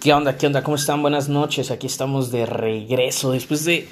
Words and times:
¿Qué 0.00 0.14
onda? 0.14 0.38
¿Qué 0.38 0.46
onda? 0.46 0.62
¿Cómo 0.62 0.76
están? 0.76 1.02
Buenas 1.02 1.28
noches. 1.28 1.70
Aquí 1.70 1.86
estamos 1.86 2.32
de 2.32 2.46
regreso 2.46 3.32
después 3.32 3.66
de 3.66 3.86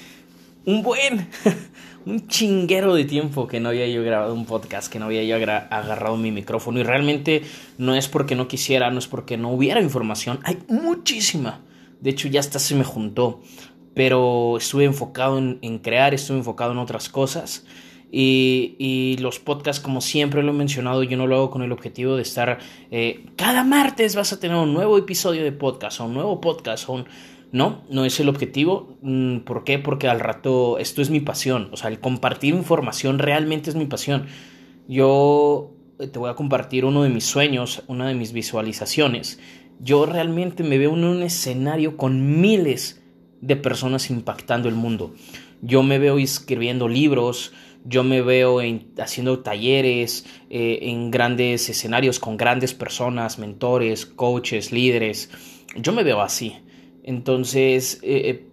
un 0.64 0.82
buen, 0.82 1.28
un 2.06 2.26
chinguero 2.28 2.94
de 2.94 3.04
tiempo 3.04 3.46
que 3.46 3.60
no 3.60 3.68
había 3.68 3.86
yo 3.88 4.02
grabado 4.02 4.32
un 4.32 4.46
podcast, 4.46 4.90
que 4.90 4.98
no 4.98 5.04
había 5.04 5.22
yo 5.24 5.36
agarrado 5.36 6.16
mi 6.16 6.30
micrófono. 6.30 6.80
Y 6.80 6.82
realmente 6.82 7.42
no 7.76 7.94
es 7.94 8.08
porque 8.08 8.36
no 8.36 8.48
quisiera, 8.48 8.90
no 8.90 8.98
es 8.98 9.06
porque 9.06 9.36
no 9.36 9.50
hubiera 9.50 9.82
información. 9.82 10.40
Hay 10.44 10.56
muchísima. 10.68 11.60
De 12.00 12.08
hecho, 12.08 12.28
ya 12.28 12.40
hasta 12.40 12.58
se 12.58 12.74
me 12.74 12.84
juntó. 12.84 13.42
Pero 13.92 14.56
estuve 14.56 14.84
enfocado 14.84 15.36
en, 15.36 15.58
en 15.60 15.78
crear, 15.78 16.14
estuve 16.14 16.38
enfocado 16.38 16.72
en 16.72 16.78
otras 16.78 17.10
cosas. 17.10 17.66
Y, 18.10 19.16
los 19.20 19.38
podcasts, 19.38 19.82
como 19.82 20.00
siempre 20.00 20.42
lo 20.42 20.52
he 20.52 20.54
mencionado, 20.54 21.02
yo 21.02 21.16
no 21.16 21.26
lo 21.26 21.36
hago 21.36 21.50
con 21.50 21.62
el 21.62 21.72
objetivo 21.72 22.16
de 22.16 22.22
estar... 22.22 22.58
Eh, 22.90 23.26
cada 23.36 23.64
martes 23.64 24.16
vas 24.16 24.32
a 24.32 24.40
tener 24.40 24.56
un 24.56 24.72
nuevo 24.72 24.96
episodio 24.96 25.44
de 25.44 25.52
podcast 25.52 26.00
o 26.00 26.06
un 26.06 26.14
nuevo 26.14 26.40
podcast 26.40 26.88
o 26.88 26.94
un... 26.94 27.04
No, 27.50 27.82
no 27.90 28.04
es 28.04 28.20
el 28.20 28.28
objetivo. 28.28 28.98
Mm, 29.02 29.38
¿Por 29.38 29.64
qué? 29.64 29.78
Porque 29.78 30.08
al 30.08 30.20
rato 30.20 30.78
esto 30.78 31.00
es 31.00 31.10
mi 31.10 31.20
pasión. 31.20 31.68
O 31.72 31.76
sea, 31.76 31.90
el 31.90 31.98
compartir 31.98 32.54
información 32.54 33.18
realmente 33.18 33.70
es 33.70 33.76
mi 33.76 33.86
pasión. 33.86 34.26
Yo 34.86 35.72
eh, 35.98 36.06
te 36.06 36.18
voy 36.18 36.30
a 36.30 36.34
compartir 36.34 36.84
uno 36.84 37.02
de 37.02 37.08
mis 37.08 37.24
sueños, 37.24 37.82
una 37.88 38.08
de 38.08 38.14
mis 38.14 38.32
visualizaciones. 38.32 39.40
Yo 39.80 40.06
realmente 40.06 40.62
me 40.62 40.78
veo 40.78 40.94
en 40.94 41.04
un 41.04 41.22
escenario 41.22 41.96
con 41.96 42.40
miles 42.40 43.02
de 43.40 43.56
personas 43.56 44.10
impactando 44.10 44.68
el 44.68 44.74
mundo. 44.74 45.14
Yo 45.62 45.82
me 45.82 45.98
veo 45.98 46.18
escribiendo 46.18 46.88
libros, 46.88 47.52
yo 47.84 48.04
me 48.04 48.22
veo 48.22 48.60
haciendo 48.98 49.40
talleres 49.40 50.26
eh, 50.50 50.80
en 50.82 51.10
grandes 51.10 51.68
escenarios 51.68 52.18
con 52.18 52.36
grandes 52.36 52.74
personas, 52.74 53.38
mentores, 53.38 54.06
coaches, 54.06 54.72
líderes. 54.72 55.30
Yo 55.76 55.92
me 55.92 56.02
veo 56.02 56.20
así. 56.20 56.56
Entonces, 57.02 58.00
eh, 58.02 58.22
eh, 58.30 58.46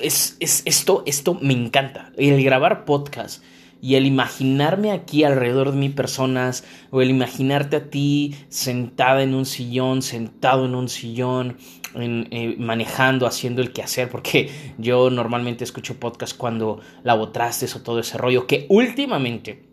es, 0.00 0.36
esto, 0.40 1.02
esto 1.06 1.34
me 1.40 1.52
encanta. 1.52 2.12
El 2.16 2.42
grabar 2.42 2.84
podcast 2.84 3.42
y 3.84 3.96
el 3.96 4.06
imaginarme 4.06 4.92
aquí 4.92 5.24
alrededor 5.24 5.72
de 5.72 5.76
mí 5.76 5.90
personas, 5.90 6.64
o 6.90 7.02
el 7.02 7.10
imaginarte 7.10 7.76
a 7.76 7.90
ti 7.90 8.34
sentada 8.48 9.22
en 9.22 9.34
un 9.34 9.44
sillón, 9.44 10.00
sentado 10.00 10.64
en 10.64 10.74
un 10.74 10.88
sillón, 10.88 11.58
eh, 11.94 12.56
manejando, 12.58 13.26
haciendo 13.26 13.60
el 13.60 13.74
quehacer, 13.74 14.08
porque 14.08 14.48
yo 14.78 15.10
normalmente 15.10 15.64
escucho 15.64 16.00
podcast 16.00 16.34
cuando 16.34 16.80
lavo 17.02 17.28
trastes 17.28 17.76
o 17.76 17.82
todo 17.82 17.98
ese 17.98 18.16
rollo, 18.16 18.46
que 18.46 18.64
últimamente 18.70 19.66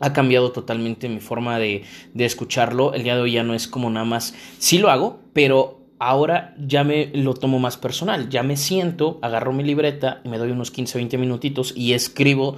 ha 0.00 0.12
cambiado 0.12 0.50
totalmente 0.50 1.08
mi 1.08 1.20
forma 1.20 1.60
de, 1.60 1.84
de 2.12 2.24
escucharlo. 2.24 2.94
El 2.94 3.04
día 3.04 3.14
de 3.14 3.20
hoy 3.20 3.32
ya 3.34 3.44
no 3.44 3.54
es 3.54 3.68
como 3.68 3.90
nada 3.90 4.06
más, 4.06 4.34
sí 4.58 4.78
lo 4.78 4.90
hago, 4.90 5.20
pero 5.34 5.86
ahora 6.00 6.56
ya 6.58 6.82
me 6.82 7.12
lo 7.14 7.34
tomo 7.34 7.60
más 7.60 7.76
personal. 7.76 8.28
Ya 8.28 8.42
me 8.42 8.56
siento, 8.56 9.20
agarro 9.22 9.52
mi 9.52 9.62
libreta 9.62 10.20
y 10.24 10.30
me 10.30 10.38
doy 10.38 10.50
unos 10.50 10.72
15, 10.72 10.98
20 10.98 11.16
minutitos 11.16 11.72
y 11.76 11.92
escribo 11.92 12.56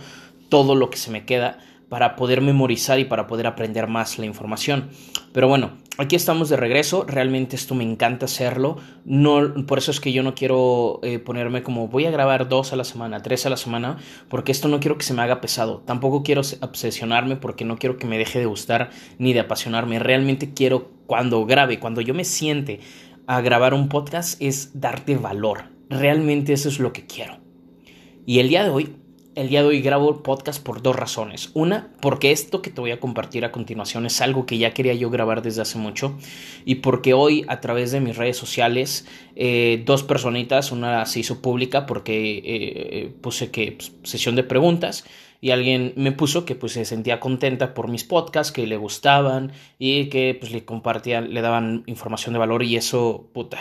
todo 0.53 0.75
lo 0.75 0.91
que 0.91 0.99
se 0.99 1.11
me 1.11 1.25
queda 1.25 1.61
para 1.89 2.15
poder 2.15 2.43
memorizar 2.43 2.99
y 2.99 3.07
para 3.07 3.27
poder 3.27 3.47
aprender 3.47 3.87
más 3.87 4.19
la 4.19 4.27
información. 4.27 4.91
Pero 5.33 5.49
bueno, 5.49 5.79
aquí 5.97 6.15
estamos 6.15 6.51
de 6.51 6.59
regreso. 6.59 7.07
Realmente 7.09 7.57
esto 7.57 7.75
me 7.75 7.85
encanta 7.85 8.27
hacerlo. 8.27 8.77
No, 9.07 9.55
por 9.67 9.79
eso 9.79 9.91
es 9.91 9.99
que 9.99 10.13
yo 10.13 10.23
no 10.23 10.35
quiero 10.35 11.01
eh, 11.05 11.19
ponerme 11.19 11.63
como 11.63 11.89
voy 11.89 12.05
a 12.05 12.11
grabar 12.11 12.51
dos 12.51 12.75
a 12.75 12.77
la 12.77 12.85
semana, 12.85 13.23
tres 13.23 13.47
a 13.47 13.49
la 13.49 13.57
semana, 13.57 13.97
porque 14.29 14.53
esto 14.53 14.69
no 14.69 14.79
quiero 14.79 14.99
que 14.99 15.05
se 15.05 15.15
me 15.15 15.23
haga 15.23 15.41
pesado. 15.41 15.79
Tampoco 15.87 16.23
quiero 16.23 16.43
obsesionarme 16.61 17.37
porque 17.37 17.65
no 17.65 17.79
quiero 17.79 17.97
que 17.97 18.07
me 18.07 18.19
deje 18.19 18.39
de 18.39 18.45
gustar 18.45 18.91
ni 19.17 19.33
de 19.33 19.41
apasionarme. 19.41 20.01
Realmente 20.01 20.53
quiero 20.53 20.91
cuando 21.07 21.47
grabe, 21.47 21.81
cuando 21.81 22.03
yo 22.03 22.13
me 22.13 22.25
siente 22.25 22.81
a 23.27 23.41
grabar 23.41 23.73
un 23.73 23.89
podcast 23.89 24.37
es 24.43 24.79
darte 24.79 25.17
valor. 25.17 25.71
Realmente 25.89 26.53
eso 26.53 26.69
es 26.69 26.79
lo 26.79 26.93
que 26.93 27.07
quiero. 27.07 27.39
Y 28.27 28.39
el 28.39 28.49
día 28.49 28.65
de 28.65 28.71
hoy 28.71 29.02
el 29.35 29.49
día 29.49 29.63
de 29.63 29.69
hoy 29.69 29.81
grabo 29.81 30.23
podcast 30.23 30.63
por 30.63 30.83
dos 30.83 30.97
razones. 30.97 31.51
Una, 31.55 31.91
porque 32.01 32.33
esto 32.33 32.63
que 32.63 32.71
te 32.71 32.81
voy 32.81 32.91
a 32.91 33.01
compartir 33.01 33.45
a 33.45 33.53
continuación 33.53 34.07
es 34.07 34.21
algo 34.21 34.47
que 34.47 34.59
ya 34.59 34.75
quería 34.75 34.95
yo 34.95 35.11
grabar 35.11 35.43
desde 35.43 35.63
hace 35.63 35.79
mucho. 35.79 36.17
Y 36.65 36.77
porque 36.77 37.15
hoy 37.15 37.45
a 37.49 37.61
través 37.61 37.93
de 37.93 38.01
mis 38.01 38.17
redes 38.17 38.37
sociales, 38.37 39.07
eh, 39.37 39.83
dos 39.87 40.03
personitas, 40.03 40.73
una 40.73 41.07
se 41.07 41.21
hizo 41.21 41.41
pública 41.41 41.87
porque 41.87 42.39
eh, 42.39 42.43
eh, 42.45 43.15
puse 43.21 43.51
que 43.51 43.73
pues, 43.73 43.93
sesión 44.03 44.37
de 44.37 44.45
preguntas. 44.45 45.05
Y 45.41 45.51
alguien 45.51 45.93
me 45.97 46.13
puso 46.13 46.45
que 46.45 46.55
pues 46.55 46.73
se 46.73 46.85
sentía 46.85 47.19
contenta 47.19 47.75
por 47.75 47.89
mis 47.89 48.05
podcasts, 48.05 48.53
que 48.53 48.67
le 48.67 48.77
gustaban 48.77 49.51
y 49.77 50.07
que 50.09 50.37
pues 50.39 50.53
le 50.53 50.65
compartían, 50.65 51.35
le 51.35 51.41
daban 51.41 51.83
información 51.87 52.33
de 52.33 52.39
valor 52.39 52.63
y 52.63 52.77
eso, 52.77 53.27
puta, 53.33 53.59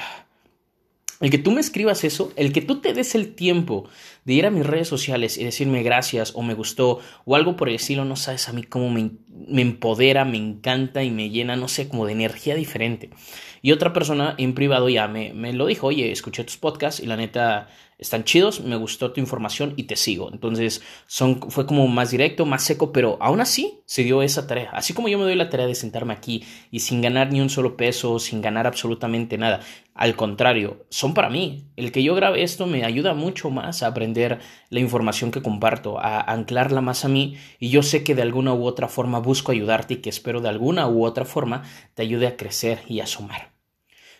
el 1.21 1.29
que 1.29 1.37
tú 1.37 1.51
me 1.51 1.61
escribas 1.61 2.03
eso, 2.03 2.31
el 2.35 2.51
que 2.51 2.61
tú 2.61 2.81
te 2.81 2.93
des 2.93 3.15
el 3.15 3.33
tiempo 3.33 3.87
de 4.25 4.33
ir 4.33 4.45
a 4.45 4.51
mis 4.51 4.65
redes 4.65 4.87
sociales 4.87 5.37
y 5.37 5.43
decirme 5.43 5.83
gracias 5.83 6.33
o 6.35 6.41
me 6.41 6.53
gustó 6.53 6.99
o 7.25 7.35
algo 7.35 7.55
por 7.55 7.69
el 7.69 7.75
estilo, 7.75 8.05
no 8.05 8.15
sabes 8.15 8.49
a 8.49 8.53
mí 8.53 8.63
cómo 8.63 8.89
me, 8.89 9.11
me 9.47 9.61
empodera, 9.61 10.25
me 10.25 10.37
encanta 10.37 11.03
y 11.03 11.11
me 11.11 11.29
llena, 11.29 11.55
no 11.55 11.67
sé, 11.67 11.87
como 11.87 12.05
de 12.05 12.13
energía 12.13 12.55
diferente. 12.55 13.11
Y 13.61 13.71
otra 13.71 13.93
persona 13.93 14.35
en 14.37 14.53
privado 14.53 14.89
ya 14.89 15.07
me, 15.07 15.33
me 15.33 15.53
lo 15.53 15.65
dijo, 15.67 15.87
oye, 15.87 16.11
escuché 16.11 16.43
tus 16.43 16.57
podcasts 16.57 17.01
y 17.01 17.05
la 17.05 17.17
neta 17.17 17.67
están 18.01 18.23
chidos, 18.23 18.61
me 18.61 18.75
gustó 18.75 19.11
tu 19.11 19.21
información 19.21 19.73
y 19.77 19.83
te 19.83 19.95
sigo. 19.95 20.31
Entonces 20.33 20.81
son, 21.05 21.39
fue 21.51 21.67
como 21.67 21.87
más 21.87 22.09
directo, 22.09 22.47
más 22.47 22.63
seco, 22.63 22.91
pero 22.91 23.17
aún 23.21 23.41
así 23.41 23.83
se 23.85 24.03
dio 24.03 24.23
esa 24.23 24.47
tarea. 24.47 24.71
Así 24.73 24.93
como 24.93 25.07
yo 25.07 25.19
me 25.19 25.23
doy 25.23 25.35
la 25.35 25.49
tarea 25.49 25.67
de 25.67 25.75
sentarme 25.75 26.13
aquí 26.13 26.43
y 26.71 26.79
sin 26.79 27.01
ganar 27.01 27.31
ni 27.31 27.41
un 27.41 27.51
solo 27.51 27.77
peso, 27.77 28.17
sin 28.17 28.41
ganar 28.41 28.65
absolutamente 28.65 29.37
nada. 29.37 29.59
Al 29.93 30.15
contrario, 30.15 30.87
son 30.89 31.13
para 31.13 31.29
mí. 31.29 31.67
El 31.75 31.91
que 31.91 32.01
yo 32.01 32.15
grabe 32.15 32.41
esto 32.41 32.65
me 32.65 32.85
ayuda 32.85 33.13
mucho 33.13 33.51
más 33.51 33.83
a 33.83 33.87
aprender 33.87 34.39
la 34.69 34.79
información 34.79 35.29
que 35.29 35.43
comparto, 35.43 35.99
a 35.99 36.21
anclarla 36.21 36.81
más 36.81 37.05
a 37.05 37.07
mí 37.07 37.37
y 37.59 37.69
yo 37.69 37.83
sé 37.83 38.03
que 38.03 38.15
de 38.15 38.23
alguna 38.23 38.55
u 38.55 38.65
otra 38.65 38.87
forma 38.87 39.19
busco 39.19 39.51
ayudarte 39.51 39.93
y 39.93 39.97
que 39.97 40.09
espero 40.09 40.41
de 40.41 40.49
alguna 40.49 40.87
u 40.87 41.05
otra 41.05 41.25
forma 41.25 41.61
te 41.93 42.01
ayude 42.01 42.25
a 42.25 42.35
crecer 42.35 42.79
y 42.87 43.01
a 43.01 43.05
sumar. 43.05 43.50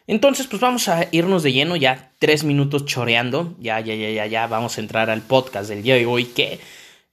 Entonces, 0.07 0.47
pues 0.47 0.61
vamos 0.61 0.87
a 0.87 1.07
irnos 1.11 1.43
de 1.43 1.53
lleno, 1.53 1.75
ya 1.75 2.11
tres 2.19 2.43
minutos 2.43 2.85
choreando, 2.85 3.55
ya, 3.59 3.79
ya, 3.79 3.95
ya, 3.95 4.09
ya, 4.09 4.25
ya, 4.25 4.47
vamos 4.47 4.77
a 4.77 4.81
entrar 4.81 5.09
al 5.09 5.21
podcast 5.21 5.69
del 5.69 5.83
día 5.83 5.95
de 5.95 6.05
hoy 6.05 6.25
que 6.25 6.59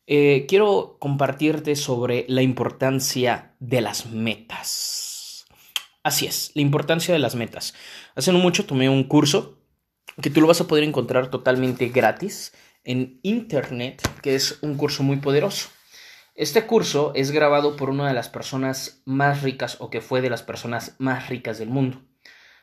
eh, 0.07 0.47
quiero 0.49 0.97
compartirte 0.99 1.77
sobre 1.77 2.25
la 2.29 2.43
importancia 2.43 3.55
de 3.61 3.83
las 3.83 4.07
metas. 4.07 5.47
Así 6.03 6.27
es, 6.27 6.51
la 6.55 6.63
importancia 6.63 7.13
de 7.13 7.21
las 7.21 7.35
metas. 7.35 7.75
Hace 8.15 8.33
no 8.33 8.39
mucho 8.39 8.65
tomé 8.65 8.89
un 8.89 9.05
curso 9.05 9.59
que 10.23 10.31
tú 10.31 10.41
lo 10.41 10.47
vas 10.47 10.61
a 10.61 10.67
poder 10.67 10.85
encontrar 10.85 11.31
totalmente 11.31 11.89
gratis 11.89 12.53
en 12.85 13.21
internet, 13.23 14.01
que 14.23 14.35
es 14.35 14.59
un 14.63 14.77
curso 14.77 15.03
muy 15.03 15.19
poderoso. 15.19 15.69
Este 16.35 16.67
curso 16.67 17.13
es 17.15 17.31
grabado 17.31 17.77
por 17.77 17.91
una 17.91 18.09
de 18.09 18.15
las 18.15 18.29
personas 18.29 19.03
más 19.05 19.43
ricas 19.43 19.77
o 19.81 19.91
que 19.91 20.01
fue 20.01 20.23
de 20.23 20.31
las 20.31 20.43
personas 20.43 20.95
más 20.99 21.29
ricas 21.29 21.59
del 21.59 21.69
mundo. 21.69 22.01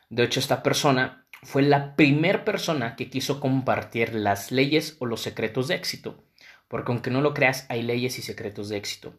De 0.09 0.23
hecho, 0.23 0.39
esta 0.39 0.63
persona 0.63 1.25
fue 1.43 1.61
la 1.61 1.95
primera 1.95 2.43
persona 2.43 2.95
que 2.95 3.09
quiso 3.09 3.39
compartir 3.39 4.13
las 4.13 4.51
leyes 4.51 4.97
o 4.99 5.05
los 5.05 5.21
secretos 5.21 5.67
de 5.67 5.75
éxito. 5.75 6.23
Porque 6.67 6.91
aunque 6.91 7.11
no 7.11 7.21
lo 7.21 7.33
creas, 7.33 7.66
hay 7.69 7.83
leyes 7.83 8.17
y 8.17 8.21
secretos 8.21 8.69
de 8.69 8.77
éxito. 8.77 9.13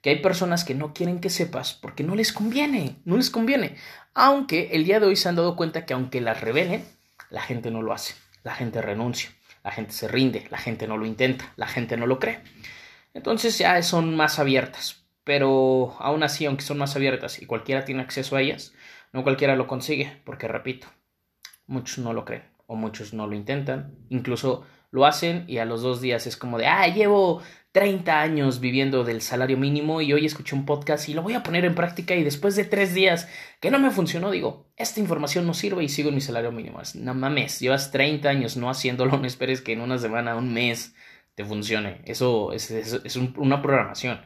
Que 0.00 0.10
hay 0.10 0.20
personas 0.20 0.64
que 0.64 0.74
no 0.74 0.94
quieren 0.94 1.20
que 1.20 1.28
sepas 1.28 1.74
porque 1.74 2.04
no 2.04 2.14
les 2.14 2.32
conviene, 2.32 2.96
no 3.04 3.16
les 3.16 3.30
conviene. 3.30 3.76
Aunque 4.14 4.70
el 4.72 4.84
día 4.84 5.00
de 5.00 5.06
hoy 5.06 5.16
se 5.16 5.28
han 5.28 5.36
dado 5.36 5.56
cuenta 5.56 5.84
que 5.84 5.94
aunque 5.94 6.20
las 6.20 6.40
revelen, 6.40 6.84
la 7.30 7.42
gente 7.42 7.70
no 7.70 7.82
lo 7.82 7.92
hace, 7.92 8.14
la 8.42 8.54
gente 8.54 8.80
renuncia, 8.80 9.30
la 9.64 9.72
gente 9.72 9.92
se 9.92 10.08
rinde, 10.08 10.46
la 10.50 10.58
gente 10.58 10.86
no 10.86 10.96
lo 10.96 11.04
intenta, 11.04 11.52
la 11.56 11.66
gente 11.66 11.96
no 11.96 12.06
lo 12.06 12.18
cree. 12.18 12.40
Entonces 13.12 13.58
ya 13.58 13.82
son 13.82 14.16
más 14.16 14.38
abiertas. 14.38 15.04
Pero 15.24 15.94
aún 15.98 16.22
así, 16.22 16.46
aunque 16.46 16.64
son 16.64 16.78
más 16.78 16.96
abiertas 16.96 17.42
y 17.42 17.46
cualquiera 17.46 17.84
tiene 17.84 18.00
acceso 18.00 18.34
a 18.34 18.40
ellas, 18.40 18.72
no 19.12 19.22
cualquiera 19.22 19.56
lo 19.56 19.66
consigue, 19.66 20.20
porque 20.24 20.48
repito, 20.48 20.88
muchos 21.66 21.98
no 21.98 22.12
lo 22.12 22.24
creen 22.24 22.44
o 22.66 22.76
muchos 22.76 23.14
no 23.14 23.26
lo 23.26 23.34
intentan, 23.34 23.96
incluso 24.10 24.66
lo 24.90 25.06
hacen 25.06 25.44
y 25.48 25.58
a 25.58 25.64
los 25.64 25.82
dos 25.82 26.00
días 26.00 26.26
es 26.26 26.36
como 26.36 26.58
de, 26.58 26.66
ah, 26.66 26.86
llevo 26.86 27.42
30 27.72 28.20
años 28.20 28.60
viviendo 28.60 29.04
del 29.04 29.20
salario 29.20 29.56
mínimo 29.56 30.00
y 30.00 30.12
hoy 30.12 30.26
escuché 30.26 30.54
un 30.54 30.64
podcast 30.64 31.08
y 31.08 31.14
lo 31.14 31.22
voy 31.22 31.34
a 31.34 31.42
poner 31.42 31.64
en 31.64 31.74
práctica 31.74 32.14
y 32.14 32.24
después 32.24 32.56
de 32.56 32.64
tres 32.64 32.94
días 32.94 33.28
que 33.60 33.70
no 33.70 33.78
me 33.78 33.90
funcionó, 33.90 34.30
digo, 34.30 34.70
esta 34.76 35.00
información 35.00 35.46
no 35.46 35.54
sirve 35.54 35.84
y 35.84 35.88
sigo 35.88 36.08
en 36.08 36.14
mi 36.14 36.20
salario 36.20 36.52
mínimo. 36.52 36.80
No 36.94 37.14
mames, 37.14 37.60
llevas 37.60 37.90
30 37.90 38.28
años 38.28 38.56
no 38.56 38.70
haciéndolo, 38.70 39.16
no 39.18 39.26
esperes 39.26 39.60
que 39.60 39.72
en 39.72 39.80
una 39.80 39.98
semana, 39.98 40.36
un 40.36 40.52
mes 40.52 40.94
te 41.34 41.44
funcione. 41.44 42.02
Eso 42.04 42.52
es, 42.52 42.70
es 42.70 43.16
una 43.16 43.62
programación. 43.62 44.20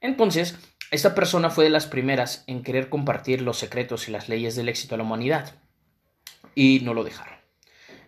Entonces, 0.00 0.58
esta 0.90 1.14
persona 1.14 1.50
fue 1.50 1.64
de 1.64 1.70
las 1.70 1.86
primeras 1.86 2.44
en 2.46 2.62
querer 2.62 2.88
compartir 2.88 3.42
los 3.42 3.58
secretos 3.58 4.08
y 4.08 4.12
las 4.12 4.28
leyes 4.28 4.56
del 4.56 4.68
éxito 4.68 4.94
a 4.94 4.98
la 4.98 5.04
humanidad 5.04 5.54
y 6.54 6.80
no 6.80 6.94
lo 6.94 7.04
dejaron. 7.04 7.38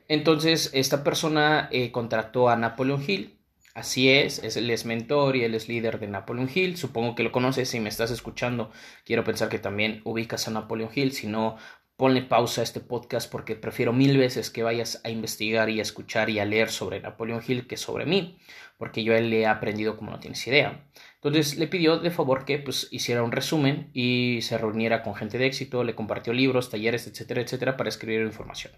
Entonces, 0.09 0.71
esta 0.73 1.05
persona 1.05 1.69
eh, 1.71 1.93
contrató 1.93 2.49
a 2.49 2.57
Napoleon 2.57 3.05
Hill. 3.07 3.39
Así 3.75 4.11
es, 4.11 4.43
es, 4.43 4.57
él 4.57 4.69
es 4.71 4.85
mentor 4.85 5.37
y 5.37 5.45
él 5.45 5.55
es 5.55 5.69
líder 5.69 6.01
de 6.01 6.09
Napoleon 6.09 6.51
Hill. 6.53 6.77
Supongo 6.77 7.15
que 7.15 7.23
lo 7.23 7.31
conoces, 7.31 7.69
si 7.69 7.79
me 7.79 7.89
estás 7.89 8.11
escuchando, 8.11 8.73
quiero 9.05 9.23
pensar 9.23 9.49
que 9.49 9.61
también 9.61 10.01
ubicas 10.05 10.49
a 10.49 10.51
Napoleon 10.51 10.91
Hill, 10.93 11.13
si 11.13 11.29
no, 11.29 11.57
ponle 12.01 12.23
pausa 12.23 12.63
a 12.63 12.65
este 12.65 12.81
podcast 12.81 13.31
porque 13.31 13.57
prefiero 13.57 13.93
mil 13.93 14.17
veces 14.17 14.49
que 14.49 14.63
vayas 14.63 15.03
a 15.05 15.11
investigar 15.11 15.69
y 15.69 15.81
a 15.81 15.83
escuchar 15.83 16.31
y 16.31 16.39
a 16.39 16.47
leer 16.47 16.71
sobre 16.71 16.99
Napoleón 16.99 17.43
Hill 17.47 17.67
que 17.67 17.77
sobre 17.77 18.07
mí, 18.07 18.39
porque 18.79 19.05
yo 19.05 19.13
a 19.13 19.19
él 19.19 19.29
le 19.29 19.41
he 19.43 19.47
aprendido 19.47 19.99
como 19.99 20.11
no 20.11 20.19
tienes 20.19 20.47
idea. 20.47 20.83
Entonces 21.17 21.59
le 21.59 21.67
pidió 21.67 21.99
de 21.99 22.11
favor 22.11 22.47
que 22.47 22.59
pues 22.59 22.89
hiciera 22.91 23.23
un 23.23 23.33
resumen 23.33 23.91
y 23.93 24.39
se 24.41 24.57
reuniera 24.57 25.03
con 25.03 25.15
gente 25.15 25.37
de 25.37 25.45
éxito, 25.45 25.85
le 25.85 25.95
compartió 25.95 26.33
libros, 26.33 26.71
talleres, 26.71 27.07
etcétera, 27.07 27.43
etcétera, 27.43 27.77
para 27.77 27.91
escribir 27.91 28.23
información. 28.23 28.73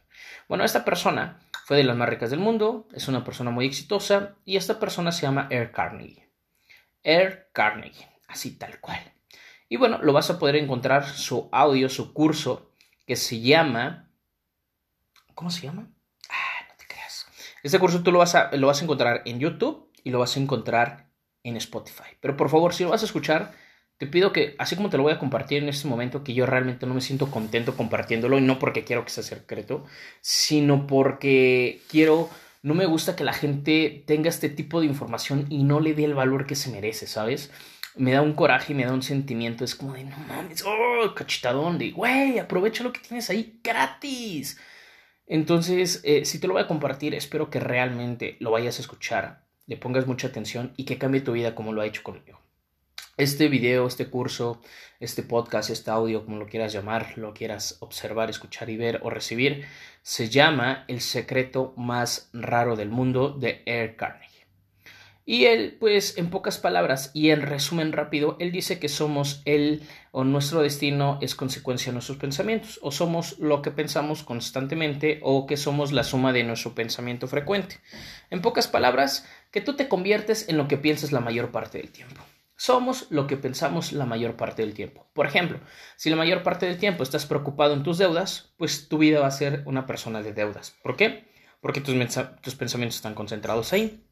Bueno, 0.48 0.64
esta 0.64 0.84
persona 0.84 1.38
fue 1.64 1.76
de 1.76 1.84
las 1.84 1.96
más 1.96 2.08
ricas 2.08 2.30
del 2.30 2.40
mundo, 2.40 2.88
es 2.92 3.06
una 3.06 3.22
persona 3.22 3.52
muy 3.52 3.66
exitosa 3.66 4.34
y 4.44 4.56
esta 4.56 4.80
persona 4.80 5.12
se 5.12 5.22
llama 5.22 5.46
Air 5.48 5.70
Carnegie. 5.70 6.28
Air 7.04 7.50
Carnegie, 7.52 8.08
así 8.26 8.58
tal 8.58 8.80
cual. 8.80 8.98
Y 9.68 9.76
bueno, 9.76 10.00
lo 10.02 10.12
vas 10.12 10.28
a 10.28 10.40
poder 10.40 10.56
encontrar 10.56 11.06
su 11.06 11.48
audio, 11.52 11.88
su 11.88 12.12
curso 12.12 12.71
que 13.06 13.16
se 13.16 13.40
llama... 13.40 14.10
¿Cómo 15.34 15.50
se 15.50 15.62
llama? 15.62 15.88
Ah, 16.28 16.66
no 16.68 16.74
te 16.76 16.86
creas. 16.86 17.26
Este 17.62 17.78
curso 17.78 18.02
tú 18.02 18.12
lo 18.12 18.18
vas, 18.18 18.34
a, 18.34 18.50
lo 18.56 18.66
vas 18.66 18.80
a 18.80 18.84
encontrar 18.84 19.22
en 19.24 19.40
YouTube 19.40 19.90
y 20.04 20.10
lo 20.10 20.18
vas 20.18 20.36
a 20.36 20.40
encontrar 20.40 21.08
en 21.42 21.56
Spotify. 21.56 22.16
Pero 22.20 22.36
por 22.36 22.48
favor, 22.48 22.74
si 22.74 22.84
lo 22.84 22.90
vas 22.90 23.02
a 23.02 23.06
escuchar, 23.06 23.52
te 24.02 24.06
pido 24.06 24.32
que, 24.32 24.56
así 24.58 24.76
como 24.76 24.90
te 24.90 24.96
lo 24.96 25.04
voy 25.04 25.12
a 25.12 25.18
compartir 25.18 25.62
en 25.62 25.68
este 25.68 25.88
momento, 25.88 26.24
que 26.24 26.34
yo 26.34 26.44
realmente 26.44 26.86
no 26.86 26.94
me 26.94 27.00
siento 27.00 27.30
contento 27.30 27.76
compartiéndolo, 27.76 28.38
y 28.38 28.42
no 28.42 28.58
porque 28.58 28.84
quiero 28.84 29.04
que 29.04 29.10
sea 29.10 29.22
secreto, 29.22 29.84
sino 30.20 30.86
porque 30.86 31.80
quiero, 31.88 32.28
no 32.62 32.74
me 32.74 32.86
gusta 32.86 33.16
que 33.16 33.24
la 33.24 33.32
gente 33.32 34.02
tenga 34.06 34.28
este 34.28 34.48
tipo 34.48 34.80
de 34.80 34.86
información 34.86 35.46
y 35.50 35.62
no 35.62 35.80
le 35.80 35.94
dé 35.94 36.04
el 36.04 36.14
valor 36.14 36.46
que 36.46 36.56
se 36.56 36.70
merece, 36.70 37.06
¿sabes? 37.06 37.52
Me 37.96 38.12
da 38.12 38.22
un 38.22 38.34
coraje 38.34 38.72
y 38.72 38.76
me 38.76 38.84
da 38.84 38.92
un 38.92 39.02
sentimiento. 39.02 39.64
Es 39.64 39.74
como 39.74 39.94
de, 39.94 40.04
no 40.04 40.16
mames, 40.28 40.64
oh, 40.64 41.14
cachetadón, 41.14 41.78
de, 41.78 41.90
güey, 41.90 42.38
aprovecha 42.38 42.84
lo 42.84 42.92
que 42.92 43.00
tienes 43.00 43.30
ahí 43.30 43.60
gratis. 43.62 44.58
Entonces, 45.26 46.00
eh, 46.04 46.24
si 46.24 46.38
te 46.38 46.46
lo 46.46 46.54
voy 46.54 46.62
a 46.62 46.68
compartir, 46.68 47.14
espero 47.14 47.50
que 47.50 47.60
realmente 47.60 48.36
lo 48.40 48.50
vayas 48.50 48.78
a 48.78 48.82
escuchar, 48.82 49.44
le 49.66 49.76
pongas 49.76 50.06
mucha 50.06 50.28
atención 50.28 50.72
y 50.76 50.84
que 50.84 50.98
cambie 50.98 51.20
tu 51.20 51.32
vida 51.32 51.54
como 51.54 51.72
lo 51.72 51.80
ha 51.80 51.86
hecho 51.86 52.02
conmigo. 52.02 52.40
Este 53.18 53.48
video, 53.48 53.86
este 53.86 54.06
curso, 54.06 54.62
este 54.98 55.22
podcast, 55.22 55.70
este 55.70 55.90
audio, 55.90 56.24
como 56.24 56.38
lo 56.38 56.46
quieras 56.46 56.72
llamar, 56.72 57.16
lo 57.18 57.34
quieras 57.34 57.76
observar, 57.80 58.30
escuchar 58.30 58.70
y 58.70 58.76
ver 58.76 59.00
o 59.02 59.10
recibir, 59.10 59.66
se 60.02 60.28
llama 60.28 60.84
El 60.88 61.00
secreto 61.00 61.74
más 61.76 62.30
raro 62.32 62.74
del 62.74 62.88
mundo 62.88 63.30
de 63.30 63.62
Air 63.66 63.96
Carnegie. 63.96 64.31
Y 65.24 65.44
él, 65.44 65.76
pues, 65.78 66.18
en 66.18 66.30
pocas 66.30 66.58
palabras 66.58 67.12
y 67.14 67.30
en 67.30 67.42
resumen 67.42 67.92
rápido, 67.92 68.36
él 68.40 68.50
dice 68.50 68.80
que 68.80 68.88
somos 68.88 69.40
él 69.44 69.82
o 70.10 70.24
nuestro 70.24 70.62
destino 70.62 71.18
es 71.22 71.34
consecuencia 71.34 71.90
de 71.90 71.94
nuestros 71.94 72.18
pensamientos, 72.18 72.80
o 72.82 72.90
somos 72.90 73.38
lo 73.38 73.62
que 73.62 73.70
pensamos 73.70 74.24
constantemente, 74.24 75.20
o 75.22 75.46
que 75.46 75.56
somos 75.56 75.92
la 75.92 76.02
suma 76.02 76.32
de 76.32 76.42
nuestro 76.42 76.74
pensamiento 76.74 77.28
frecuente. 77.28 77.78
En 78.30 78.42
pocas 78.42 78.66
palabras, 78.66 79.26
que 79.52 79.60
tú 79.60 79.74
te 79.74 79.88
conviertes 79.88 80.48
en 80.48 80.56
lo 80.56 80.66
que 80.66 80.76
piensas 80.76 81.12
la 81.12 81.20
mayor 81.20 81.52
parte 81.52 81.78
del 81.78 81.92
tiempo. 81.92 82.20
Somos 82.56 83.06
lo 83.10 83.26
que 83.26 83.36
pensamos 83.36 83.92
la 83.92 84.06
mayor 84.06 84.36
parte 84.36 84.62
del 84.62 84.74
tiempo. 84.74 85.08
Por 85.14 85.26
ejemplo, 85.26 85.60
si 85.96 86.10
la 86.10 86.16
mayor 86.16 86.42
parte 86.42 86.66
del 86.66 86.78
tiempo 86.78 87.02
estás 87.02 87.26
preocupado 87.26 87.74
en 87.74 87.82
tus 87.82 87.98
deudas, 87.98 88.54
pues 88.56 88.88
tu 88.88 88.98
vida 88.98 89.20
va 89.20 89.26
a 89.26 89.32
ser 89.32 89.62
una 89.66 89.86
persona 89.86 90.22
de 90.22 90.32
deudas. 90.32 90.76
¿Por 90.82 90.96
qué? 90.96 91.28
Porque 91.60 91.80
tus, 91.80 91.94
tus 92.40 92.54
pensamientos 92.54 92.96
están 92.96 93.14
concentrados 93.14 93.72
ahí. 93.72 94.04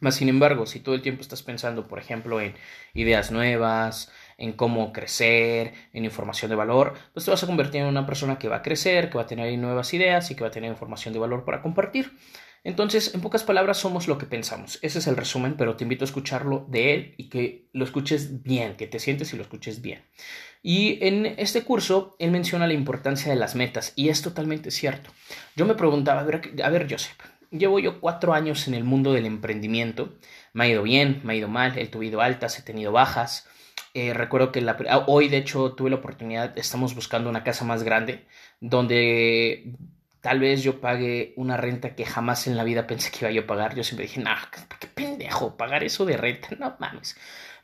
Más 0.00 0.14
sin 0.14 0.28
embargo, 0.28 0.66
si 0.66 0.80
todo 0.80 0.94
el 0.94 1.02
tiempo 1.02 1.22
estás 1.22 1.42
pensando, 1.42 1.88
por 1.88 1.98
ejemplo, 1.98 2.40
en 2.40 2.54
ideas 2.94 3.30
nuevas, 3.30 4.12
en 4.36 4.52
cómo 4.52 4.92
crecer, 4.92 5.74
en 5.92 6.04
información 6.04 6.50
de 6.50 6.56
valor, 6.56 6.94
pues 7.12 7.24
te 7.24 7.30
vas 7.30 7.42
a 7.42 7.46
convertir 7.46 7.80
en 7.80 7.88
una 7.88 8.06
persona 8.06 8.38
que 8.38 8.48
va 8.48 8.56
a 8.56 8.62
crecer, 8.62 9.10
que 9.10 9.18
va 9.18 9.24
a 9.24 9.26
tener 9.26 9.58
nuevas 9.58 9.92
ideas 9.94 10.30
y 10.30 10.36
que 10.36 10.42
va 10.42 10.48
a 10.48 10.52
tener 10.52 10.70
información 10.70 11.12
de 11.12 11.20
valor 11.20 11.44
para 11.44 11.62
compartir. 11.62 12.12
Entonces, 12.64 13.14
en 13.14 13.20
pocas 13.20 13.44
palabras, 13.44 13.78
somos 13.78 14.08
lo 14.08 14.18
que 14.18 14.26
pensamos. 14.26 14.78
Ese 14.82 14.98
es 14.98 15.06
el 15.06 15.16
resumen, 15.16 15.54
pero 15.56 15.76
te 15.76 15.84
invito 15.84 16.04
a 16.04 16.06
escucharlo 16.06 16.66
de 16.68 16.94
él 16.94 17.14
y 17.16 17.28
que 17.28 17.68
lo 17.72 17.84
escuches 17.84 18.42
bien, 18.42 18.76
que 18.76 18.86
te 18.86 18.98
sientes 18.98 19.32
y 19.32 19.36
lo 19.36 19.42
escuches 19.42 19.80
bien. 19.80 20.02
Y 20.62 20.98
en 21.06 21.26
este 21.38 21.62
curso, 21.62 22.16
él 22.18 22.30
menciona 22.30 22.66
la 22.66 22.74
importancia 22.74 23.32
de 23.32 23.38
las 23.38 23.54
metas 23.54 23.92
y 23.96 24.08
es 24.08 24.22
totalmente 24.22 24.70
cierto. 24.70 25.10
Yo 25.56 25.66
me 25.66 25.74
preguntaba, 25.74 26.20
a 26.20 26.24
ver, 26.24 26.52
a 26.62 26.68
ver 26.68 26.86
Joseph, 26.90 27.16
Llevo 27.50 27.78
yo 27.78 28.00
cuatro 28.00 28.34
años 28.34 28.68
en 28.68 28.74
el 28.74 28.84
mundo 28.84 29.12
del 29.12 29.26
emprendimiento. 29.26 30.14
Me 30.52 30.64
ha 30.64 30.68
ido 30.68 30.82
bien, 30.82 31.20
me 31.24 31.32
ha 31.32 31.36
ido 31.36 31.48
mal, 31.48 31.78
he 31.78 31.86
tenido 31.86 32.20
altas, 32.20 32.58
he 32.58 32.62
tenido 32.62 32.92
bajas. 32.92 33.48
Eh, 33.94 34.12
recuerdo 34.14 34.52
que 34.52 34.64
ah, 34.88 35.04
hoy, 35.06 35.28
de 35.28 35.38
hecho, 35.38 35.72
tuve 35.72 35.90
la 35.90 35.96
oportunidad, 35.96 36.56
estamos 36.58 36.94
buscando 36.94 37.30
una 37.30 37.44
casa 37.44 37.64
más 37.64 37.82
grande, 37.82 38.26
donde 38.60 39.74
tal 40.20 40.40
vez 40.40 40.62
yo 40.62 40.80
pague 40.80 41.32
una 41.36 41.56
renta 41.56 41.94
que 41.94 42.04
jamás 42.04 42.46
en 42.46 42.56
la 42.56 42.64
vida 42.64 42.86
pensé 42.86 43.10
que 43.10 43.18
iba 43.22 43.30
yo 43.30 43.42
a 43.42 43.46
pagar. 43.46 43.74
Yo 43.74 43.84
siempre 43.84 44.06
dije, 44.06 44.20
no, 44.20 44.30
qué 44.78 44.86
pendejo, 44.88 45.56
pagar 45.56 45.84
eso 45.84 46.04
de 46.04 46.16
renta, 46.16 46.48
no 46.58 46.76
mames. 46.78 47.16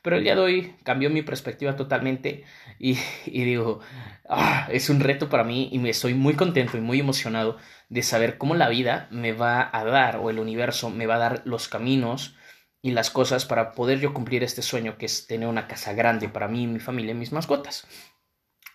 Pero 0.04 0.16
el 0.16 0.22
día 0.24 0.34
de 0.34 0.42
hoy 0.42 0.74
cambió 0.82 1.08
mi 1.08 1.22
perspectiva 1.22 1.76
totalmente 1.76 2.44
y, 2.78 2.98
digo, 3.24 3.80
ah, 4.28 4.68
es 4.70 4.90
un 4.90 5.00
reto 5.00 5.30
para 5.30 5.44
mí 5.44 5.70
y 5.72 5.78
me 5.78 5.88
estoy 5.88 6.12
muy 6.12 6.34
contento 6.34 6.76
y 6.76 6.82
muy 6.82 7.00
emocionado 7.00 7.56
de 7.88 8.02
saber 8.02 8.36
cómo 8.36 8.54
la 8.54 8.68
vida 8.68 9.08
me 9.10 9.32
va 9.32 9.70
a 9.72 9.82
dar 9.82 10.16
o 10.18 10.28
el 10.28 10.40
universo 10.40 10.90
me 10.90 11.06
va 11.06 11.14
a 11.14 11.20
dar 11.20 11.42
los 11.46 11.68
caminos 11.68 12.36
y 12.82 12.90
las 12.90 13.08
cosas 13.08 13.46
para 13.46 13.72
poder 13.72 13.98
yo 13.98 14.12
cumplir 14.12 14.42
este 14.44 14.60
sueño 14.60 14.98
que 14.98 15.06
es 15.06 15.26
tener 15.26 15.48
una 15.48 15.68
casa 15.68 15.94
grande 15.94 16.28
para 16.28 16.48
mí, 16.48 16.66
mi 16.66 16.80
familia 16.80 17.12
y 17.12 17.14
mis 17.14 17.32
mascotas. 17.32 17.86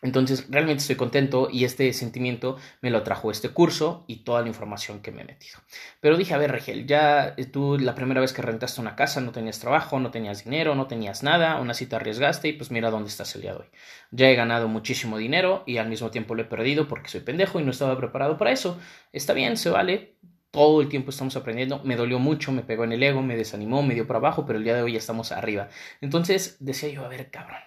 Entonces, 0.01 0.47
realmente 0.49 0.81
estoy 0.81 0.95
contento 0.95 1.49
y 1.51 1.65
este 1.65 1.91
sentimiento 1.93 2.57
me 2.81 2.89
lo 2.89 3.03
trajo 3.03 3.31
este 3.31 3.49
curso 3.49 4.05
y 4.07 4.23
toda 4.23 4.41
la 4.41 4.47
información 4.47 5.01
que 5.01 5.11
me 5.11 5.21
he 5.21 5.25
metido. 5.25 5.59
Pero 5.99 6.17
dije, 6.17 6.33
a 6.33 6.37
ver, 6.37 6.51
Regel, 6.51 6.87
ya 6.87 7.35
tú 7.51 7.77
la 7.77 7.95
primera 7.95 8.21
vez 8.21 8.33
que 8.33 8.41
rentaste 8.41 8.81
una 8.81 8.95
casa 8.95 9.21
no 9.21 9.31
tenías 9.31 9.59
trabajo, 9.59 9.99
no 9.99 10.11
tenías 10.11 10.43
dinero, 10.43 10.75
no 10.75 10.87
tenías 10.87 11.23
nada, 11.23 11.53
aún 11.53 11.69
así 11.69 11.85
te 11.85 11.95
arriesgaste 11.95 12.47
y 12.47 12.53
pues 12.53 12.71
mira 12.71 12.89
dónde 12.91 13.09
estás 13.09 13.35
el 13.35 13.41
día 13.41 13.53
de 13.53 13.59
hoy. 13.59 13.67
Ya 14.11 14.29
he 14.29 14.35
ganado 14.35 14.67
muchísimo 14.67 15.17
dinero 15.17 15.63
y 15.65 15.77
al 15.77 15.89
mismo 15.89 16.09
tiempo 16.11 16.35
lo 16.35 16.43
he 16.43 16.45
perdido 16.45 16.87
porque 16.87 17.09
soy 17.09 17.21
pendejo 17.21 17.59
y 17.59 17.63
no 17.63 17.71
estaba 17.71 17.97
preparado 17.97 18.37
para 18.37 18.51
eso. 18.51 18.79
Está 19.11 19.33
bien, 19.33 19.57
se 19.57 19.69
vale, 19.69 20.15
todo 20.51 20.81
el 20.81 20.89
tiempo 20.89 21.11
estamos 21.11 21.35
aprendiendo. 21.35 21.81
Me 21.83 21.95
dolió 21.95 22.19
mucho, 22.19 22.51
me 22.51 22.63
pegó 22.63 22.83
en 22.83 22.93
el 22.93 23.03
ego, 23.03 23.21
me 23.21 23.35
desanimó, 23.35 23.83
me 23.83 23.93
dio 23.93 24.07
para 24.07 24.19
abajo, 24.19 24.45
pero 24.45 24.57
el 24.57 24.63
día 24.63 24.75
de 24.75 24.81
hoy 24.81 24.93
ya 24.93 24.99
estamos 24.99 25.31
arriba. 25.31 25.69
Entonces 26.01 26.57
decía 26.59 26.89
yo, 26.89 27.05
a 27.05 27.07
ver, 27.07 27.29
cabrón. 27.29 27.59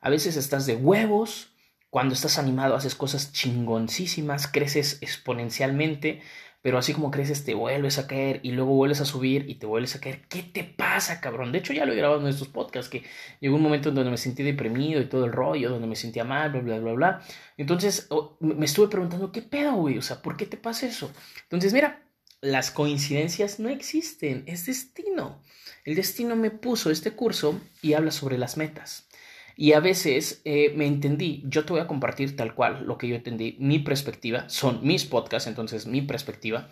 A 0.00 0.10
veces 0.10 0.36
estás 0.36 0.66
de 0.66 0.74
huevos, 0.74 1.51
cuando 1.92 2.14
estás 2.14 2.38
animado 2.38 2.74
haces 2.74 2.94
cosas 2.94 3.34
chingoncísimas, 3.34 4.48
creces 4.48 4.96
exponencialmente, 5.02 6.22
pero 6.62 6.78
así 6.78 6.94
como 6.94 7.10
creces 7.10 7.44
te 7.44 7.52
vuelves 7.52 7.98
a 7.98 8.06
caer 8.06 8.40
y 8.42 8.52
luego 8.52 8.72
vuelves 8.72 9.02
a 9.02 9.04
subir 9.04 9.44
y 9.46 9.56
te 9.56 9.66
vuelves 9.66 9.94
a 9.94 10.00
caer. 10.00 10.22
¿Qué 10.26 10.42
te 10.42 10.64
pasa, 10.64 11.20
cabrón? 11.20 11.52
De 11.52 11.58
hecho 11.58 11.74
ya 11.74 11.84
lo 11.84 11.92
he 11.92 11.96
grabado 11.96 12.22
en 12.22 12.28
estos 12.28 12.48
podcasts, 12.48 12.88
que 12.88 13.04
llegó 13.40 13.56
un 13.56 13.62
momento 13.62 13.90
en 13.90 13.94
donde 13.94 14.10
me 14.10 14.16
sentí 14.16 14.42
deprimido 14.42 15.02
y 15.02 15.04
todo 15.04 15.26
el 15.26 15.32
rollo, 15.32 15.68
donde 15.68 15.86
me 15.86 15.94
sentía 15.94 16.24
mal, 16.24 16.50
bla, 16.50 16.62
bla, 16.62 16.78
bla, 16.78 16.92
bla. 16.94 17.22
Entonces 17.58 18.08
me 18.40 18.64
estuve 18.64 18.88
preguntando, 18.88 19.30
¿qué 19.30 19.42
pedo, 19.42 19.74
güey? 19.74 19.98
O 19.98 20.02
sea, 20.02 20.22
¿por 20.22 20.38
qué 20.38 20.46
te 20.46 20.56
pasa 20.56 20.86
eso? 20.86 21.12
Entonces, 21.42 21.74
mira, 21.74 22.06
las 22.40 22.70
coincidencias 22.70 23.60
no 23.60 23.68
existen, 23.68 24.44
es 24.46 24.64
destino. 24.64 25.42
El 25.84 25.94
destino 25.94 26.36
me 26.36 26.50
puso 26.50 26.90
este 26.90 27.10
curso 27.10 27.60
y 27.82 27.92
habla 27.92 28.12
sobre 28.12 28.38
las 28.38 28.56
metas. 28.56 29.10
Y 29.56 29.72
a 29.72 29.80
veces 29.80 30.40
eh, 30.44 30.72
me 30.76 30.86
entendí, 30.86 31.42
yo 31.46 31.64
te 31.64 31.72
voy 31.72 31.80
a 31.80 31.86
compartir 31.86 32.36
tal 32.36 32.54
cual 32.54 32.84
lo 32.86 32.98
que 32.98 33.08
yo 33.08 33.16
entendí, 33.16 33.56
mi 33.58 33.78
perspectiva, 33.78 34.48
son 34.48 34.80
mis 34.82 35.04
podcasts, 35.04 35.48
entonces 35.48 35.86
mi 35.86 36.02
perspectiva, 36.02 36.68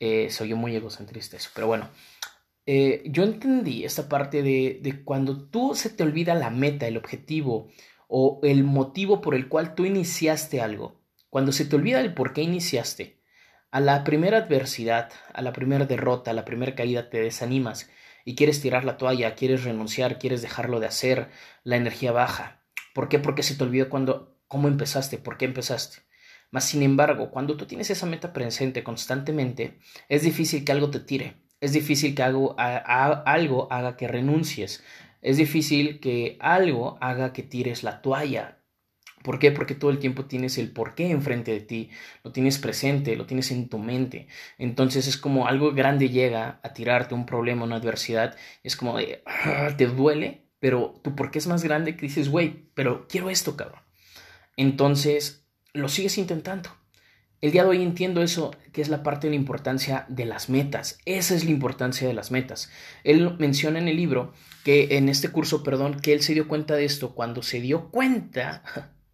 eh, 0.00 0.30
soy 0.30 0.54
muy 0.54 0.74
egocentrista 0.76 1.36
eso, 1.36 1.50
pero 1.54 1.66
bueno, 1.66 1.90
eh, 2.66 3.02
yo 3.06 3.22
entendí 3.22 3.84
esta 3.84 4.08
parte 4.08 4.42
de, 4.42 4.78
de 4.82 5.02
cuando 5.02 5.48
tú 5.48 5.74
se 5.74 5.90
te 5.90 6.02
olvida 6.02 6.34
la 6.34 6.50
meta, 6.50 6.86
el 6.86 6.98
objetivo 6.98 7.68
o 8.08 8.40
el 8.42 8.62
motivo 8.64 9.20
por 9.20 9.34
el 9.34 9.48
cual 9.48 9.74
tú 9.74 9.86
iniciaste 9.86 10.60
algo, 10.60 11.00
cuando 11.30 11.52
se 11.52 11.64
te 11.64 11.76
olvida 11.76 12.00
el 12.00 12.14
por 12.14 12.32
qué 12.32 12.42
iniciaste, 12.42 13.18
a 13.70 13.80
la 13.80 14.04
primera 14.04 14.38
adversidad, 14.38 15.10
a 15.32 15.42
la 15.42 15.52
primera 15.52 15.84
derrota, 15.84 16.30
a 16.30 16.34
la 16.34 16.44
primera 16.44 16.74
caída 16.74 17.10
te 17.10 17.20
desanimas 17.20 17.90
y 18.24 18.34
quieres 18.34 18.60
tirar 18.60 18.84
la 18.84 18.96
toalla, 18.96 19.34
quieres 19.34 19.64
renunciar, 19.64 20.18
quieres 20.18 20.42
dejarlo 20.42 20.80
de 20.80 20.86
hacer, 20.86 21.30
la 21.64 21.76
energía 21.76 22.12
baja. 22.12 22.62
¿Por 22.94 23.08
qué? 23.08 23.18
Porque 23.18 23.42
se 23.42 23.54
te 23.54 23.64
olvidó 23.64 23.88
cuando, 23.88 24.38
cómo 24.48 24.68
empezaste, 24.68 25.18
por 25.18 25.38
qué 25.38 25.44
empezaste. 25.44 25.98
Mas, 26.50 26.64
sin 26.64 26.82
embargo, 26.82 27.30
cuando 27.30 27.56
tú 27.56 27.66
tienes 27.66 27.90
esa 27.90 28.06
meta 28.06 28.32
presente 28.32 28.82
constantemente, 28.82 29.78
es 30.08 30.22
difícil 30.22 30.64
que 30.64 30.72
algo 30.72 30.90
te 30.90 31.00
tire, 31.00 31.36
es 31.60 31.72
difícil 31.72 32.14
que 32.14 32.22
algo, 32.22 32.56
algo 32.58 33.70
haga 33.70 33.96
que 33.96 34.08
renuncies, 34.08 34.82
es 35.20 35.36
difícil 35.36 36.00
que 36.00 36.38
algo 36.40 36.96
haga 37.00 37.32
que 37.32 37.42
tires 37.42 37.82
la 37.82 38.00
toalla, 38.00 38.57
¿Por 39.22 39.38
qué? 39.38 39.50
Porque 39.52 39.74
todo 39.74 39.90
el 39.90 39.98
tiempo 39.98 40.24
tienes 40.26 40.58
el 40.58 40.70
por 40.70 40.94
qué 40.94 41.10
enfrente 41.10 41.52
de 41.52 41.60
ti, 41.60 41.90
lo 42.24 42.32
tienes 42.32 42.58
presente, 42.58 43.16
lo 43.16 43.26
tienes 43.26 43.50
en 43.50 43.68
tu 43.68 43.78
mente. 43.78 44.28
Entonces 44.58 45.06
es 45.06 45.16
como 45.16 45.46
algo 45.46 45.72
grande 45.72 46.08
llega 46.08 46.60
a 46.62 46.72
tirarte 46.72 47.14
un 47.14 47.26
problema, 47.26 47.64
una 47.64 47.76
adversidad, 47.76 48.36
es 48.62 48.76
como 48.76 48.96
de, 48.96 49.22
ah, 49.26 49.70
te 49.76 49.86
duele, 49.86 50.44
pero 50.60 50.94
tu 51.02 51.14
por 51.14 51.30
qué 51.30 51.38
es 51.38 51.46
más 51.46 51.62
grande 51.64 51.96
que 51.96 52.06
dices, 52.06 52.28
güey, 52.28 52.66
pero 52.74 53.06
quiero 53.08 53.30
esto, 53.30 53.56
cabrón. 53.56 53.82
Entonces, 54.56 55.46
lo 55.72 55.88
sigues 55.88 56.18
intentando. 56.18 56.70
El 57.40 57.52
día 57.52 57.62
de 57.62 57.68
hoy 57.68 57.82
entiendo 57.82 58.20
eso, 58.20 58.50
que 58.72 58.80
es 58.82 58.88
la 58.88 59.04
parte 59.04 59.28
de 59.28 59.30
la 59.30 59.36
importancia 59.36 60.06
de 60.08 60.24
las 60.24 60.48
metas. 60.48 60.98
Esa 61.04 61.36
es 61.36 61.44
la 61.44 61.52
importancia 61.52 62.08
de 62.08 62.14
las 62.14 62.32
metas. 62.32 62.68
Él 63.04 63.36
menciona 63.38 63.78
en 63.78 63.86
el 63.86 63.96
libro 63.96 64.32
que 64.64 64.96
en 64.96 65.08
este 65.08 65.28
curso, 65.28 65.62
perdón, 65.62 66.00
que 66.00 66.12
él 66.12 66.22
se 66.22 66.34
dio 66.34 66.48
cuenta 66.48 66.74
de 66.74 66.84
esto 66.84 67.14
cuando 67.14 67.44
se 67.44 67.60
dio 67.60 67.90
cuenta, 67.90 68.64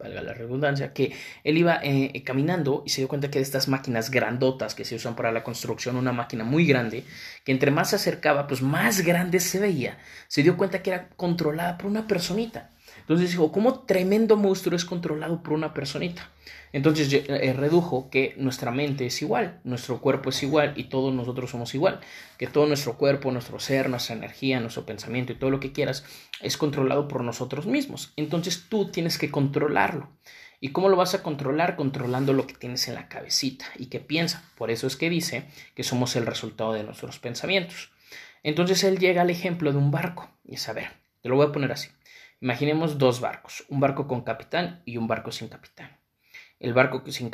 valga 0.05 0.23
la 0.23 0.35
redundancia, 0.35 0.93
que 0.93 1.13
él 1.43 1.59
iba 1.59 1.81
eh, 1.83 2.23
caminando 2.25 2.83
y 2.87 2.91
se 2.91 3.01
dio 3.01 3.09
cuenta 3.09 3.31
que 3.31 3.39
de 3.39 3.43
estas 3.43 3.69
máquinas 3.69 4.11
grandotas 4.11 4.75
que 4.75 4.85
se 4.85 4.95
usan 4.95 5.17
para 5.17 5.33
la 5.33 5.43
construcción, 5.43 5.97
una 5.97 6.13
máquina 6.13 6.45
muy 6.45 6.67
grande, 6.67 7.05
que 7.45 7.53
entre 7.53 7.71
más 7.71 7.91
se 7.91 7.97
acercaba, 7.97 8.47
pues 8.47 8.63
más 8.63 9.01
grande 9.01 9.41
se 9.41 9.59
veía, 9.59 9.99
se 10.29 10.43
dio 10.43 10.57
cuenta 10.57 10.83
que 10.83 10.91
era 10.91 11.09
controlada 11.17 11.79
por 11.79 11.87
una 11.91 12.07
personita. 12.07 12.71
Entonces 13.05 13.33
dijo, 13.33 13.53
¿cómo 13.53 13.81
tremendo 13.81 14.39
monstruo 14.39 14.75
es 14.75 14.87
controlado 14.87 15.43
por 15.43 15.53
una 15.53 15.75
personita? 15.75 16.31
Entonces 16.73 17.13
eh, 17.13 17.53
redujo 17.53 18.09
que 18.09 18.35
nuestra 18.39 18.71
mente 18.71 19.05
es 19.05 19.21
igual, 19.21 19.61
nuestro 19.63 20.01
cuerpo 20.01 20.31
es 20.31 20.43
igual 20.43 20.73
y 20.75 20.85
todos 20.85 21.13
nosotros 21.13 21.51
somos 21.51 21.75
igual, 21.75 22.01
que 22.39 22.47
todo 22.47 22.67
nuestro 22.67 22.97
cuerpo, 22.97 23.31
nuestro 23.31 23.61
ser, 23.61 23.91
nuestra 23.91 24.17
energía, 24.17 24.59
nuestro 24.59 24.87
pensamiento 24.87 25.33
y 25.33 25.37
todo 25.37 25.51
lo 25.51 25.61
que 25.61 25.73
quieras 25.73 26.05
es 26.41 26.57
controlado 26.57 27.07
por 27.07 27.23
nosotros 27.23 27.67
mismos. 27.67 28.15
Entonces 28.17 28.65
tú 28.71 28.91
tienes 28.91 29.19
que 29.19 29.31
controlarlo. 29.31 30.09
¿Y 30.61 30.71
cómo 30.71 30.89
lo 30.89 30.97
vas 30.97 31.15
a 31.15 31.23
controlar? 31.23 31.77
Controlando 31.77 32.33
lo 32.33 32.47
que 32.47 32.55
tienes 32.55 32.89
en 32.89 32.95
la 32.95 33.09
cabecita 33.09 33.67
y 33.77 33.87
que 33.87 34.01
piensa. 34.01 34.51
Por 34.57 34.71
eso 34.71 34.87
es 34.87 34.97
que 34.97 35.11
dice 35.11 35.45
que 35.75 35.85
somos 35.85 36.17
el 36.17 36.25
resultado 36.25 36.73
de 36.73 36.85
nuestros 36.85 37.19
pensamientos. 37.19 37.93
Entonces 38.43 38.83
él 38.83 38.99
llega 38.99 39.21
al 39.21 39.29
ejemplo 39.29 39.73
de 39.73 39.79
un 39.79 39.91
barco. 39.91 40.31
Y 40.43 40.55
es 40.55 40.67
a 40.71 40.73
ver, 40.73 40.89
te 41.21 41.29
lo 41.29 41.37
voy 41.37 41.47
a 41.47 41.53
poner 41.53 41.71
así. 41.71 41.91
Imaginemos 42.45 42.99
dos 42.99 43.23
barcos, 43.23 43.65
un 43.71 43.81
barco 43.81 44.07
con 44.07 44.21
capitán 44.21 44.83
y 44.85 44.99
un 44.99 45.07
barco 45.07 45.33
sin 45.33 45.49
capitán. 45.49 45.97
El 46.61 46.75
barco 46.75 47.03
sin 47.11 47.31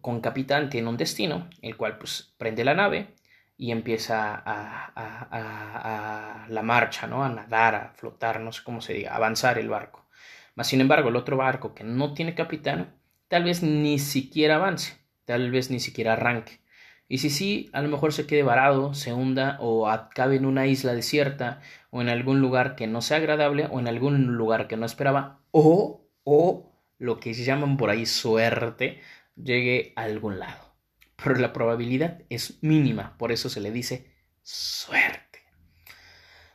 con 0.00 0.20
capitán 0.20 0.70
tiene 0.70 0.88
un 0.88 0.96
destino, 0.96 1.50
el 1.60 1.76
cual 1.76 1.98
pues 1.98 2.36
prende 2.38 2.64
la 2.64 2.74
nave 2.74 3.16
y 3.56 3.72
empieza 3.72 4.36
a, 4.36 4.92
a, 4.94 6.46
la 6.48 6.62
marcha, 6.62 7.08
¿no? 7.08 7.24
A 7.24 7.28
nadar, 7.30 7.74
a 7.74 7.92
flotar, 7.96 8.38
no 8.38 8.52
sé 8.52 8.62
cómo 8.62 8.80
se 8.80 8.92
diga, 8.92 9.10
a 9.10 9.16
avanzar 9.16 9.58
el 9.58 9.68
barco. 9.68 10.06
Mas 10.54 10.68
sin 10.68 10.80
embargo, 10.80 11.08
el 11.08 11.16
otro 11.16 11.36
barco 11.36 11.74
que 11.74 11.82
no 11.82 12.14
tiene 12.14 12.36
capitán, 12.36 12.94
tal 13.26 13.42
vez 13.42 13.64
ni 13.64 13.98
siquiera 13.98 14.54
avance, 14.54 14.98
tal 15.24 15.50
vez 15.50 15.68
ni 15.68 15.80
siquiera 15.80 16.12
arranque. 16.12 16.60
Y 17.08 17.18
si 17.18 17.30
sí, 17.30 17.70
a 17.72 17.80
lo 17.80 17.88
mejor 17.88 18.12
se 18.12 18.26
quede 18.26 18.42
varado, 18.42 18.92
se 18.92 19.14
hunda 19.14 19.56
o 19.60 19.88
acabe 19.88 20.36
en 20.36 20.44
una 20.44 20.66
isla 20.66 20.92
desierta 20.92 21.60
o 21.90 22.02
en 22.02 22.10
algún 22.10 22.40
lugar 22.40 22.76
que 22.76 22.86
no 22.86 23.00
sea 23.00 23.16
agradable 23.16 23.66
o 23.70 23.80
en 23.80 23.88
algún 23.88 24.36
lugar 24.36 24.68
que 24.68 24.76
no 24.76 24.84
esperaba 24.84 25.40
o, 25.50 26.06
o 26.24 26.78
lo 26.98 27.18
que 27.18 27.32
se 27.32 27.44
llaman 27.44 27.78
por 27.78 27.88
ahí 27.88 28.04
suerte, 28.04 29.00
llegue 29.36 29.94
a 29.96 30.02
algún 30.02 30.38
lado. 30.38 30.74
Pero 31.16 31.36
la 31.36 31.52
probabilidad 31.54 32.22
es 32.28 32.62
mínima, 32.62 33.16
por 33.16 33.32
eso 33.32 33.48
se 33.48 33.60
le 33.60 33.70
dice 33.70 34.12
suerte. 34.42 35.40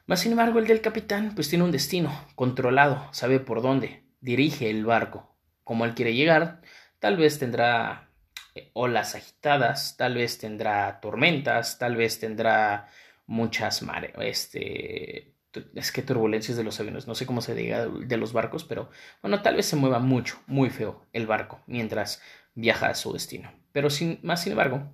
Mas 0.06 0.20
sin 0.20 0.32
embargo, 0.34 0.60
el 0.60 0.68
del 0.68 0.82
capitán 0.82 1.34
pues 1.34 1.50
tiene 1.50 1.64
un 1.64 1.72
destino 1.72 2.14
controlado, 2.36 3.08
sabe 3.12 3.40
por 3.40 3.62
dónde, 3.62 4.04
dirige 4.22 4.70
el 4.70 4.86
barco. 4.86 5.36
Como 5.64 5.86
él 5.86 5.96
quiere 5.96 6.14
llegar, 6.14 6.62
tal 7.00 7.18
vez 7.18 7.40
tendrá 7.40 8.13
olas 8.74 9.16
agitadas, 9.16 9.98
tal 9.98 10.16
vez 10.16 10.38
tendrá 10.38 11.00
tormentas, 11.00 11.78
tal 11.80 11.96
vez 11.96 12.20
tendrá 12.20 12.88
muchas 13.26 13.82
mares, 13.82 14.12
este, 14.20 15.34
es 15.76 15.92
que 15.92 16.02
turbulencias 16.02 16.58
de 16.58 16.64
los 16.64 16.80
aviones, 16.80 17.08
no 17.08 17.16
sé 17.16 17.26
cómo 17.26 17.42
se 17.42 17.56
diga 17.56 17.88
de 17.88 18.18
los 18.18 18.34
barcos, 18.34 18.64
pero 18.64 18.90
bueno, 19.22 19.42
tal 19.42 19.56
vez 19.56 19.66
se 19.66 19.76
mueva 19.76 20.00
mucho, 20.00 20.42
muy 20.48 20.70
feo 20.70 21.06
el 21.14 21.28
barco 21.28 21.62
mientras 21.68 22.22
viaja 22.56 22.88
a 22.88 22.96
su 22.96 23.14
destino. 23.14 23.52
Pero 23.72 23.90
sin, 23.90 24.20
más 24.24 24.42
sin 24.44 24.52
embargo, 24.52 24.92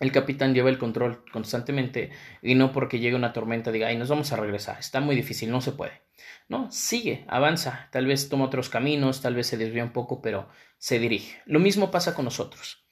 el 0.00 0.12
capitán 0.12 0.54
lleva 0.54 0.70
el 0.70 0.78
control 0.78 1.24
constantemente 1.32 2.10
y 2.42 2.54
no 2.54 2.72
porque 2.72 2.98
llegue 2.98 3.16
una 3.16 3.32
tormenta 3.32 3.72
diga, 3.72 3.88
ay, 3.88 3.96
nos 3.96 4.08
vamos 4.08 4.32
a 4.32 4.36
regresar, 4.36 4.78
está 4.78 5.00
muy 5.00 5.16
difícil, 5.16 5.50
no 5.50 5.60
se 5.60 5.72
puede. 5.72 6.02
No, 6.48 6.70
sigue, 6.70 7.24
avanza, 7.28 7.88
tal 7.90 8.06
vez 8.06 8.28
toma 8.28 8.44
otros 8.44 8.68
caminos, 8.68 9.20
tal 9.20 9.34
vez 9.34 9.48
se 9.48 9.56
desvía 9.56 9.84
un 9.84 9.92
poco, 9.92 10.22
pero 10.22 10.48
se 10.78 10.98
dirige. 10.98 11.40
Lo 11.44 11.58
mismo 11.58 11.90
pasa 11.90 12.14
con 12.14 12.24
nosotros. 12.24 12.85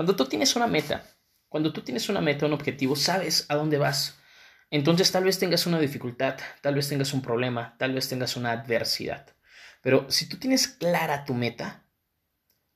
Cuando 0.00 0.16
tú 0.16 0.24
tienes 0.24 0.56
una 0.56 0.66
meta, 0.66 1.04
cuando 1.50 1.74
tú 1.74 1.82
tienes 1.82 2.08
una 2.08 2.22
meta, 2.22 2.46
un 2.46 2.54
objetivo, 2.54 2.96
sabes 2.96 3.44
a 3.50 3.54
dónde 3.54 3.76
vas. 3.76 4.18
Entonces 4.70 5.12
tal 5.12 5.24
vez 5.24 5.38
tengas 5.38 5.66
una 5.66 5.78
dificultad, 5.78 6.38
tal 6.62 6.74
vez 6.74 6.88
tengas 6.88 7.12
un 7.12 7.20
problema, 7.20 7.76
tal 7.76 7.92
vez 7.92 8.08
tengas 8.08 8.34
una 8.34 8.52
adversidad. 8.52 9.36
Pero 9.82 10.10
si 10.10 10.26
tú 10.26 10.38
tienes 10.38 10.68
clara 10.68 11.26
tu 11.26 11.34
meta, 11.34 11.84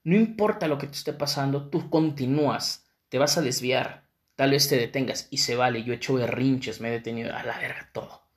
no 0.02 0.16
importa 0.16 0.68
lo 0.68 0.76
que 0.76 0.86
te 0.86 0.96
esté 0.96 1.14
pasando, 1.14 1.70
tú 1.70 1.88
continúas, 1.88 2.84
te 3.08 3.16
vas 3.16 3.38
a 3.38 3.40
desviar, 3.40 4.06
tal 4.36 4.50
vez 4.50 4.68
te 4.68 4.76
detengas 4.76 5.26
y 5.30 5.38
se 5.38 5.56
vale. 5.56 5.82
Yo 5.82 5.94
he 5.94 5.96
hecho 5.96 6.12
berrinches, 6.12 6.82
me 6.82 6.88
he 6.88 6.92
detenido 6.92 7.34
a 7.34 7.42
la 7.42 7.58
verga 7.58 7.88
todo. 7.94 8.28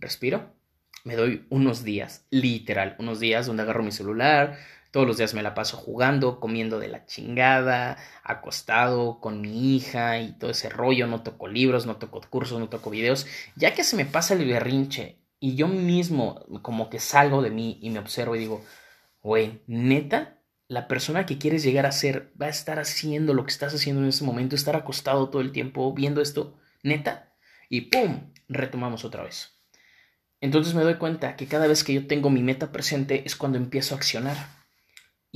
Respiro, 0.00 0.56
me 1.04 1.14
doy 1.14 1.46
unos 1.50 1.84
días, 1.84 2.26
literal, 2.30 2.96
unos 2.98 3.20
días 3.20 3.46
donde 3.46 3.62
agarro 3.62 3.84
mi 3.84 3.92
celular, 3.92 4.58
todos 4.96 5.06
los 5.06 5.18
días 5.18 5.34
me 5.34 5.42
la 5.42 5.52
paso 5.52 5.76
jugando, 5.76 6.40
comiendo 6.40 6.78
de 6.78 6.88
la 6.88 7.04
chingada, 7.04 7.98
acostado 8.22 9.20
con 9.20 9.42
mi 9.42 9.76
hija 9.76 10.18
y 10.20 10.32
todo 10.32 10.50
ese 10.50 10.70
rollo. 10.70 11.06
No 11.06 11.22
toco 11.22 11.48
libros, 11.48 11.84
no 11.84 11.96
toco 11.96 12.22
cursos, 12.30 12.58
no 12.58 12.70
toco 12.70 12.88
videos. 12.88 13.26
Ya 13.56 13.74
que 13.74 13.84
se 13.84 13.94
me 13.94 14.06
pasa 14.06 14.32
el 14.32 14.46
berrinche 14.46 15.18
y 15.38 15.54
yo 15.54 15.68
mismo 15.68 16.46
como 16.62 16.88
que 16.88 16.98
salgo 16.98 17.42
de 17.42 17.50
mí 17.50 17.78
y 17.82 17.90
me 17.90 17.98
observo 17.98 18.36
y 18.36 18.38
digo, 18.38 18.64
güey, 19.20 19.60
neta, 19.66 20.38
la 20.66 20.88
persona 20.88 21.26
que 21.26 21.36
quieres 21.36 21.62
llegar 21.62 21.84
a 21.84 21.92
ser 21.92 22.32
va 22.40 22.46
a 22.46 22.48
estar 22.48 22.78
haciendo 22.78 23.34
lo 23.34 23.44
que 23.44 23.52
estás 23.52 23.74
haciendo 23.74 24.00
en 24.00 24.08
este 24.08 24.24
momento, 24.24 24.56
estar 24.56 24.76
acostado 24.76 25.28
todo 25.28 25.42
el 25.42 25.52
tiempo 25.52 25.92
viendo 25.92 26.22
esto, 26.22 26.56
neta, 26.82 27.34
y 27.68 27.82
¡pum! 27.82 28.32
retomamos 28.48 29.04
otra 29.04 29.24
vez. 29.24 29.60
Entonces 30.40 30.72
me 30.72 30.84
doy 30.84 30.94
cuenta 30.94 31.36
que 31.36 31.48
cada 31.48 31.66
vez 31.66 31.84
que 31.84 31.92
yo 31.92 32.06
tengo 32.06 32.30
mi 32.30 32.42
meta 32.42 32.72
presente 32.72 33.24
es 33.26 33.36
cuando 33.36 33.58
empiezo 33.58 33.94
a 33.94 33.98
accionar. 33.98 34.55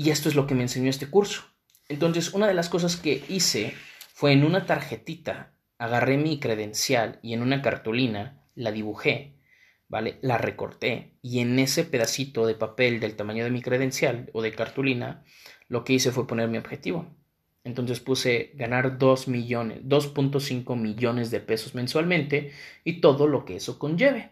Y 0.03 0.09
esto 0.09 0.31
es 0.31 0.35
lo 0.35 0.47
que 0.47 0.55
me 0.55 0.63
enseñó 0.63 0.89
este 0.89 1.11
curso. 1.11 1.43
Entonces, 1.91 2.33
una 2.33 2.47
de 2.47 2.55
las 2.55 2.71
cosas 2.71 2.97
que 2.97 3.23
hice 3.29 3.75
fue 4.15 4.33
en 4.33 4.45
una 4.45 4.65
tarjetita, 4.65 5.53
agarré 5.77 6.17
mi 6.17 6.41
credencial 6.41 7.19
y 7.21 7.35
en 7.35 7.43
una 7.43 7.61
cartulina 7.61 8.43
la 8.55 8.73
dibujé, 8.73 9.35
¿vale? 9.89 10.19
La 10.23 10.39
recorté 10.39 11.19
y 11.21 11.41
en 11.41 11.59
ese 11.59 11.85
pedacito 11.85 12.47
de 12.47 12.55
papel 12.55 12.99
del 12.99 13.15
tamaño 13.15 13.45
de 13.45 13.51
mi 13.51 13.61
credencial 13.61 14.31
o 14.33 14.41
de 14.41 14.53
cartulina, 14.53 15.23
lo 15.69 15.85
que 15.85 15.93
hice 15.93 16.13
fue 16.13 16.27
poner 16.27 16.49
mi 16.49 16.57
objetivo. 16.57 17.15
Entonces 17.63 18.01
puse 18.01 18.53
ganar 18.55 18.97
2 18.97 19.29
millones, 19.29 19.83
2.5 19.83 20.81
millones 20.81 21.31
de 21.31 21.41
pesos 21.41 21.75
mensualmente 21.75 22.53
y 22.85 23.03
todo 23.03 23.27
lo 23.27 23.45
que 23.45 23.57
eso 23.57 23.79
conlleve. 23.79 24.31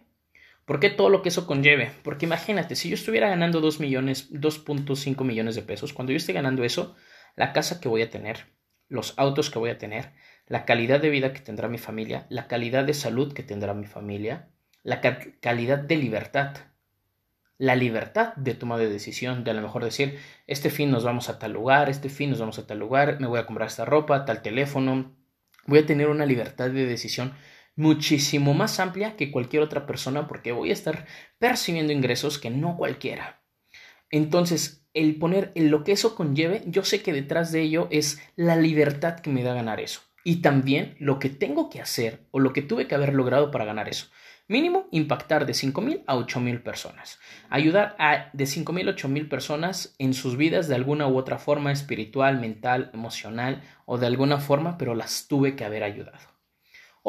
¿Por 0.69 0.81
qué 0.81 0.91
todo 0.91 1.09
lo 1.09 1.23
que 1.23 1.31
eso 1.31 1.47
conlleve? 1.47 1.93
Porque 2.03 2.27
imagínate, 2.27 2.77
si 2.77 2.91
yo 2.91 2.95
estuviera 2.95 3.31
ganando 3.31 3.63
2 3.63 3.81
millones, 3.81 4.31
2.5 4.35 5.25
millones 5.25 5.55
de 5.55 5.63
pesos, 5.63 5.95
cuando 5.95 6.13
yo 6.13 6.19
esté 6.19 6.35
ganando 6.35 6.63
eso, 6.63 6.95
la 7.37 7.55
casa 7.55 7.81
que 7.81 7.89
voy 7.89 8.03
a 8.03 8.11
tener, 8.11 8.53
los 8.87 9.15
autos 9.17 9.49
que 9.49 9.59
voy 9.59 9.71
a 9.71 9.79
tener, 9.79 10.13
la 10.47 10.67
calidad 10.67 11.01
de 11.01 11.09
vida 11.09 11.33
que 11.33 11.41
tendrá 11.41 11.69
mi 11.69 11.79
familia, 11.79 12.27
la 12.29 12.49
calidad 12.49 12.85
de 12.85 12.93
salud 12.93 13.33
que 13.33 13.43
tendrá 13.43 13.73
mi 13.73 13.87
familia, 13.87 14.51
la 14.83 15.01
calidad 15.41 15.79
de 15.79 15.97
libertad, 15.97 16.55
la 17.57 17.75
libertad 17.75 18.35
de 18.37 18.53
toma 18.53 18.77
de 18.77 18.91
decisión, 18.91 19.45
de 19.45 19.53
a 19.53 19.55
lo 19.55 19.63
mejor 19.63 19.83
decir, 19.83 20.19
este 20.47 20.69
fin 20.69 20.91
nos 20.91 21.03
vamos 21.03 21.31
a 21.31 21.39
tal 21.39 21.53
lugar, 21.53 21.89
este 21.89 22.11
fin 22.11 22.29
nos 22.29 22.41
vamos 22.41 22.59
a 22.59 22.67
tal 22.67 22.79
lugar, 22.79 23.19
me 23.21 23.27
voy 23.27 23.39
a 23.39 23.47
comprar 23.47 23.69
esta 23.69 23.87
ropa, 23.87 24.27
tal 24.27 24.43
teléfono, 24.43 25.17
voy 25.65 25.79
a 25.79 25.87
tener 25.87 26.09
una 26.09 26.27
libertad 26.27 26.69
de 26.69 26.85
decisión 26.85 27.33
muchísimo 27.79 28.55
más 28.55 28.81
amplia 28.81 29.15
que 29.15 29.31
cualquier 29.31 29.63
otra 29.63 29.87
persona 29.87 30.27
porque 30.27 30.51
voy 30.51 30.71
a 30.71 30.73
estar 30.73 31.07
percibiendo 31.39 31.93
ingresos 31.93 32.39
que 32.39 32.51
no 32.51 32.77
cualquiera. 32.77 33.41
Entonces, 34.11 34.85
el 34.95 35.17
poner 35.17 35.53
en 35.55 35.71
lo 35.71 35.85
que 35.85 35.93
eso 35.93 36.17
conlleve, 36.17 36.65
yo 36.67 36.83
sé 36.83 37.03
que 37.03 37.13
detrás 37.13 37.53
de 37.53 37.63
ello 37.63 37.87
es 37.93 38.21
la 38.35 38.57
libertad 38.57 39.21
que 39.21 39.31
me 39.31 39.45
da 39.45 39.55
ganar 39.55 39.79
eso. 39.79 40.01
Y 40.25 40.43
también 40.43 40.97
lo 40.99 41.21
que 41.21 41.31
tengo 41.31 41.71
que 41.71 41.81
hacer 41.81 42.27
o 42.33 42.41
lo 42.41 42.53
que 42.53 42.63
tuve 42.63 42.89
que 42.89 42.97
haber 42.97 43.15
logrado 43.15 43.53
para 43.53 43.65
ganar 43.65 43.89
eso. 43.89 44.09
Mínimo, 44.49 44.89
impactar 44.91 45.47
de 45.47 45.53
5.000 45.53 46.03
a 46.09 46.17
8.000 46.17 46.63
personas. 46.65 47.21
Ayudar 47.49 47.95
a 48.01 48.31
de 48.33 48.45
5.000 48.45 48.89
a 48.89 48.97
8.000 48.97 49.29
personas 49.29 49.95
en 49.99 50.15
sus 50.15 50.37
vidas 50.37 50.67
de 50.67 50.75
alguna 50.75 51.07
u 51.07 51.17
otra 51.17 51.39
forma, 51.39 51.71
espiritual, 51.71 52.41
mental, 52.41 52.91
emocional 52.93 53.63
o 53.87 53.99
de 53.99 54.07
alguna 54.07 54.41
forma, 54.41 54.79
pero 54.79 54.97
las 54.97 55.29
tuve 55.29 55.55
que 55.55 55.65
haber 55.65 55.85
ayudado. 55.85 56.38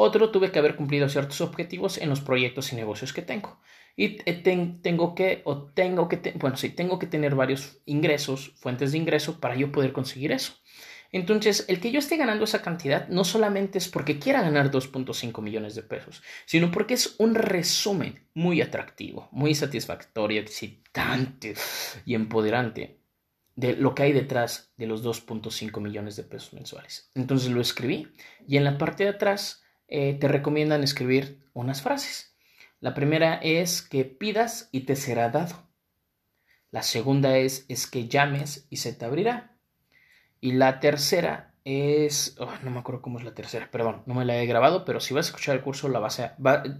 Otro, 0.02 0.30
tuve 0.30 0.50
que 0.50 0.58
haber 0.58 0.76
cumplido 0.76 1.10
ciertos 1.10 1.42
objetivos 1.42 1.98
en 1.98 2.08
los 2.08 2.22
proyectos 2.22 2.72
y 2.72 2.76
negocios 2.76 3.12
que 3.12 3.20
tengo. 3.20 3.60
Y 3.96 4.16
tengo 4.16 5.14
que, 5.14 5.42
o 5.44 5.64
tengo 5.64 6.08
que, 6.08 6.32
bueno, 6.36 6.56
sí, 6.56 6.70
tengo 6.70 6.98
que 6.98 7.06
tener 7.06 7.34
varios 7.34 7.82
ingresos, 7.84 8.52
fuentes 8.56 8.92
de 8.92 8.98
ingreso 8.98 9.40
para 9.40 9.56
yo 9.56 9.70
poder 9.70 9.92
conseguir 9.92 10.32
eso. 10.32 10.54
Entonces, 11.12 11.66
el 11.68 11.80
que 11.80 11.90
yo 11.90 11.98
esté 11.98 12.16
ganando 12.16 12.44
esa 12.44 12.62
cantidad 12.62 13.08
no 13.08 13.24
solamente 13.24 13.76
es 13.76 13.88
porque 13.88 14.18
quiera 14.18 14.40
ganar 14.40 14.70
2.5 14.70 15.42
millones 15.42 15.74
de 15.74 15.82
pesos, 15.82 16.22
sino 16.46 16.70
porque 16.70 16.94
es 16.94 17.16
un 17.18 17.34
resumen 17.34 18.26
muy 18.32 18.62
atractivo, 18.62 19.28
muy 19.32 19.54
satisfactorio, 19.54 20.40
excitante 20.40 21.56
y 22.06 22.14
empoderante 22.14 23.00
de 23.54 23.76
lo 23.76 23.94
que 23.94 24.04
hay 24.04 24.12
detrás 24.12 24.72
de 24.78 24.86
los 24.86 25.04
2.5 25.04 25.78
millones 25.82 26.16
de 26.16 26.22
pesos 26.22 26.54
mensuales. 26.54 27.10
Entonces 27.14 27.50
lo 27.50 27.60
escribí 27.60 28.08
y 28.48 28.56
en 28.56 28.64
la 28.64 28.78
parte 28.78 29.04
de 29.04 29.10
atrás 29.10 29.62
eh, 29.90 30.14
te 30.14 30.28
recomiendan 30.28 30.82
escribir 30.82 31.44
unas 31.52 31.82
frases. 31.82 32.34
La 32.78 32.94
primera 32.94 33.34
es 33.34 33.82
que 33.82 34.04
pidas 34.06 34.70
y 34.72 34.80
te 34.80 34.96
será 34.96 35.28
dado. 35.28 35.68
La 36.70 36.82
segunda 36.82 37.36
es, 37.36 37.66
es 37.68 37.86
que 37.86 38.08
llames 38.08 38.66
y 38.70 38.78
se 38.78 38.92
te 38.92 39.04
abrirá. 39.04 39.58
Y 40.40 40.52
la 40.52 40.80
tercera 40.80 41.54
es, 41.64 42.36
oh, 42.38 42.50
no 42.62 42.70
me 42.70 42.78
acuerdo 42.78 43.02
cómo 43.02 43.18
es 43.18 43.24
la 43.24 43.34
tercera, 43.34 43.70
perdón, 43.70 44.02
no 44.06 44.14
me 44.14 44.24
la 44.24 44.36
he 44.36 44.46
grabado, 44.46 44.84
pero 44.84 45.00
si 45.00 45.12
vas 45.12 45.26
a 45.26 45.28
escuchar 45.28 45.56
el 45.56 45.62
curso, 45.62 45.88
la 45.88 45.98
vas 45.98 46.20
a, 46.20 46.36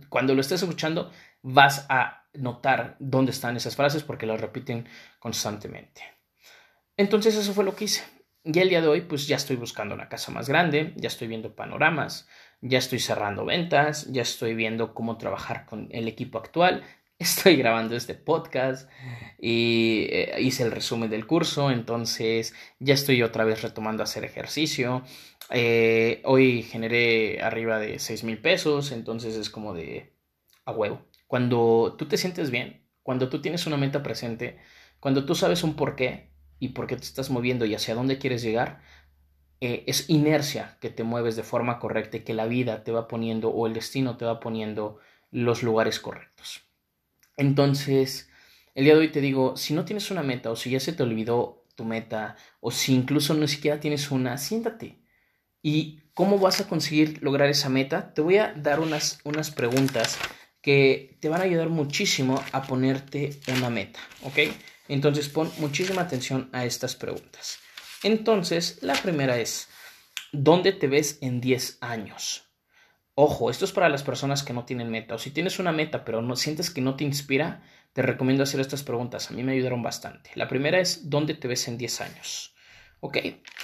cuando 0.09 0.35
lo 0.35 0.41
estés 0.41 0.63
escuchando, 0.63 1.11
vas 1.43 1.85
a 1.91 2.25
notar 2.33 2.97
dónde 2.99 3.33
están 3.33 3.57
esas 3.57 3.77
frases 3.77 4.03
porque 4.03 4.27
las 4.27 4.41
repiten 4.41 4.89
constantemente. 5.19 6.03
Entonces 6.97 7.35
eso 7.37 7.53
fue 7.53 7.65
lo 7.65 7.75
que 7.75 7.85
hice. 7.85 8.05
Y 8.43 8.59
el 8.59 8.71
día 8.71 8.81
de 8.81 8.89
hoy, 8.89 9.03
pues 9.03 9.27
ya 9.27 9.37
estoy 9.37 9.57
buscando 9.57 9.95
una 9.95 10.09
casa 10.09 10.33
más 10.33 10.49
grande, 10.49 10.95
ya 10.97 11.09
estoy 11.09 11.29
viendo 11.29 11.55
panoramas, 11.55 12.27
ya 12.61 12.79
estoy 12.79 12.99
cerrando 12.99 13.45
ventas, 13.45 14.11
ya 14.13 14.23
estoy 14.23 14.55
viendo 14.55 14.95
cómo 14.95 15.17
trabajar 15.17 15.67
con 15.67 15.89
el 15.91 16.09
equipo 16.09 16.39
actual, 16.39 16.83
estoy 17.19 17.57
grabando 17.57 17.97
este 17.97 18.15
podcast 18.15 18.91
y 19.39 20.07
eh, 20.11 20.37
hice 20.41 20.63
el 20.63 20.71
resumen 20.71 21.11
del 21.11 21.27
curso, 21.27 21.71
entonces 21.71 22.55
ya 22.79 22.95
estoy 22.95 23.23
otra 23.23 23.45
vez 23.45 23.63
retomando 23.63 24.03
hacer 24.03 24.25
ejercicio. 24.25 25.03
Eh, 25.51 26.23
hoy 26.25 26.63
generé 26.63 27.43
arriba 27.43 27.79
de 27.79 27.99
6 27.99 28.25
mil 28.25 28.39
pesos, 28.39 28.93
entonces 28.93 29.37
es 29.37 29.51
como 29.51 29.75
de 29.75 30.15
a 30.65 30.73
huevo. 30.73 31.07
Cuando 31.27 31.95
tú 31.99 32.07
te 32.07 32.17
sientes 32.17 32.51
bien, 32.51 32.87
cuando 33.03 33.29
tú 33.29 33.41
tienes 33.41 33.67
una 33.67 33.77
meta 33.77 34.03
presente, 34.03 34.59
cuando 34.99 35.25
tú 35.25 35.35
sabes 35.35 35.63
un 35.63 35.75
porqué 35.75 36.31
y 36.59 36.69
por 36.69 36.87
qué 36.87 36.97
te 36.97 37.05
estás 37.05 37.31
moviendo 37.31 37.65
y 37.65 37.75
hacia 37.75 37.95
dónde 37.95 38.19
quieres 38.19 38.43
llegar, 38.43 38.83
eh, 39.61 39.85
es 39.87 40.09
inercia 40.09 40.79
que 40.81 40.91
te 40.91 41.05
mueves 41.05 41.37
de 41.37 41.43
forma 41.43 41.79
correcta 41.79 42.19
y 42.19 42.21
que 42.21 42.35
la 42.35 42.47
vida 42.47 42.83
te 42.83 42.93
va 42.93 43.09
poniendo 43.09 43.51
o 43.51 43.67
el 43.67 43.75
destino 43.75 44.17
te 44.17 44.25
va 44.25 44.41
poniendo 44.41 44.99
los 45.31 45.63
lugares 45.63 46.01
correctos. 46.01 46.63
Entonces, 47.37 48.31
el 48.75 48.85
día 48.85 48.95
de 48.95 49.01
hoy 49.01 49.13
te 49.13 49.21
digo, 49.21 49.57
si 49.57 49.75
no 49.75 49.85
tienes 49.85 50.11
una 50.11 50.23
meta 50.23 50.51
o 50.51 50.57
si 50.57 50.71
ya 50.71 50.81
se 50.81 50.93
te 50.93 51.03
olvidó 51.03 51.65
tu 51.75 51.85
meta 51.85 52.37
o 52.61 52.71
si 52.71 52.95
incluso 52.95 53.35
no 53.35 53.47
siquiera 53.47 53.81
tienes 53.81 54.11
una, 54.11 54.39
siéntate. 54.39 54.99
¿Y 55.63 56.01
cómo 56.15 56.39
vas 56.39 56.61
a 56.61 56.69
conseguir 56.69 57.23
lograr 57.23 57.49
esa 57.51 57.69
meta? 57.69 58.15
Te 58.15 58.23
voy 58.23 58.39
a 58.39 58.55
dar 58.55 58.81
unas, 58.81 59.21
unas 59.25 59.51
preguntas 59.51 60.19
que 60.63 61.19
te 61.21 61.29
van 61.29 61.41
a 61.41 61.45
ayudar 61.45 61.69
muchísimo 61.69 62.43
a 62.53 62.63
ponerte 62.63 63.39
una 63.57 63.71
meta, 63.71 64.01
¿ok? 64.23 64.39
Entonces 64.89 65.29
pon 65.29 65.51
muchísima 65.59 66.03
atención 66.03 66.49
a 66.53 66.65
estas 66.65 66.97
preguntas. 66.97 67.59
Entonces, 68.03 68.79
la 68.83 68.95
primera 68.95 69.39
es, 69.39 69.69
¿dónde 70.33 70.73
te 70.73 70.87
ves 70.87 71.19
en 71.21 71.41
10 71.41 71.79
años? 71.81 72.51
Ojo, 73.15 73.51
esto 73.51 73.67
es 73.67 73.73
para 73.73 73.91
las 73.91 74.03
personas 74.03 74.43
que 74.43 74.55
no 74.55 74.65
tienen 74.65 74.91
meta. 74.91 75.15
O 75.15 75.19
si 75.19 75.31
tienes 75.31 75.59
una 75.59 75.73
meta 75.73 76.05
pero 76.05 76.23
no 76.23 76.37
sientes 76.37 76.71
que 76.71 76.81
no 76.81 76.97
te 76.97 77.05
inspira, 77.05 77.63
te 77.93 78.03
recomiendo 78.03 78.43
hacer 78.43 78.61
estas 78.61 78.83
preguntas. 78.83 79.31
A 79.31 79.35
mí 79.35 79.43
me 79.43 79.53
ayudaron 79.53 79.83
bastante. 79.83 80.31
La 80.35 80.49
primera 80.49 80.81
es, 80.81 81.11
¿dónde 81.11 81.35
te 81.35 81.49
ves 81.49 81.69
en 81.69 81.77
10 81.77 82.01
años? 82.01 82.55
Ok, 83.03 83.17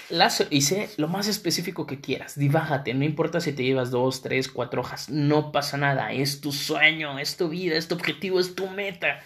las, 0.09 0.47
hice 0.51 0.89
lo 0.97 1.09
más 1.09 1.29
específico 1.29 1.87
que 1.87 2.01
quieras. 2.01 2.39
Divágate, 2.39 2.95
no 2.95 3.05
importa 3.05 3.41
si 3.41 3.53
te 3.53 3.65
llevas 3.65 3.91
dos, 3.91 4.23
tres, 4.23 4.49
cuatro 4.49 4.81
hojas, 4.81 5.11
no 5.11 5.53
pasa 5.53 5.77
nada. 5.77 6.13
Es 6.13 6.41
tu 6.41 6.53
sueño, 6.53 7.19
es 7.19 7.37
tu 7.37 7.49
vida, 7.51 7.77
es 7.77 7.89
tu 7.89 7.95
objetivo, 7.95 8.41
es 8.41 8.55
tu 8.55 8.69
meta. 8.69 9.21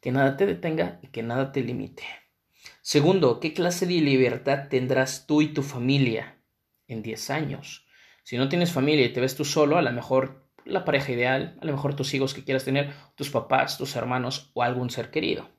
Que 0.00 0.12
nada 0.12 0.36
te 0.36 0.46
detenga 0.46 1.00
y 1.02 1.08
que 1.08 1.24
nada 1.24 1.50
te 1.50 1.62
limite. 1.62 2.04
Segundo, 2.90 3.38
¿qué 3.38 3.52
clase 3.52 3.84
de 3.84 4.00
libertad 4.00 4.68
tendrás 4.70 5.26
tú 5.26 5.42
y 5.42 5.48
tu 5.48 5.62
familia 5.62 6.38
en 6.86 7.02
10 7.02 7.28
años? 7.28 7.86
Si 8.22 8.38
no 8.38 8.48
tienes 8.48 8.72
familia 8.72 9.04
y 9.04 9.12
te 9.12 9.20
ves 9.20 9.36
tú 9.36 9.44
solo, 9.44 9.76
a 9.76 9.82
lo 9.82 9.92
mejor 9.92 10.48
la 10.64 10.86
pareja 10.86 11.12
ideal, 11.12 11.58
a 11.60 11.66
lo 11.66 11.72
mejor 11.72 11.94
tus 11.94 12.14
hijos 12.14 12.32
que 12.32 12.44
quieras 12.44 12.64
tener, 12.64 12.94
tus 13.14 13.28
papás, 13.28 13.76
tus 13.76 13.94
hermanos 13.94 14.52
o 14.54 14.62
algún 14.62 14.88
ser 14.88 15.10
querido. 15.10 15.50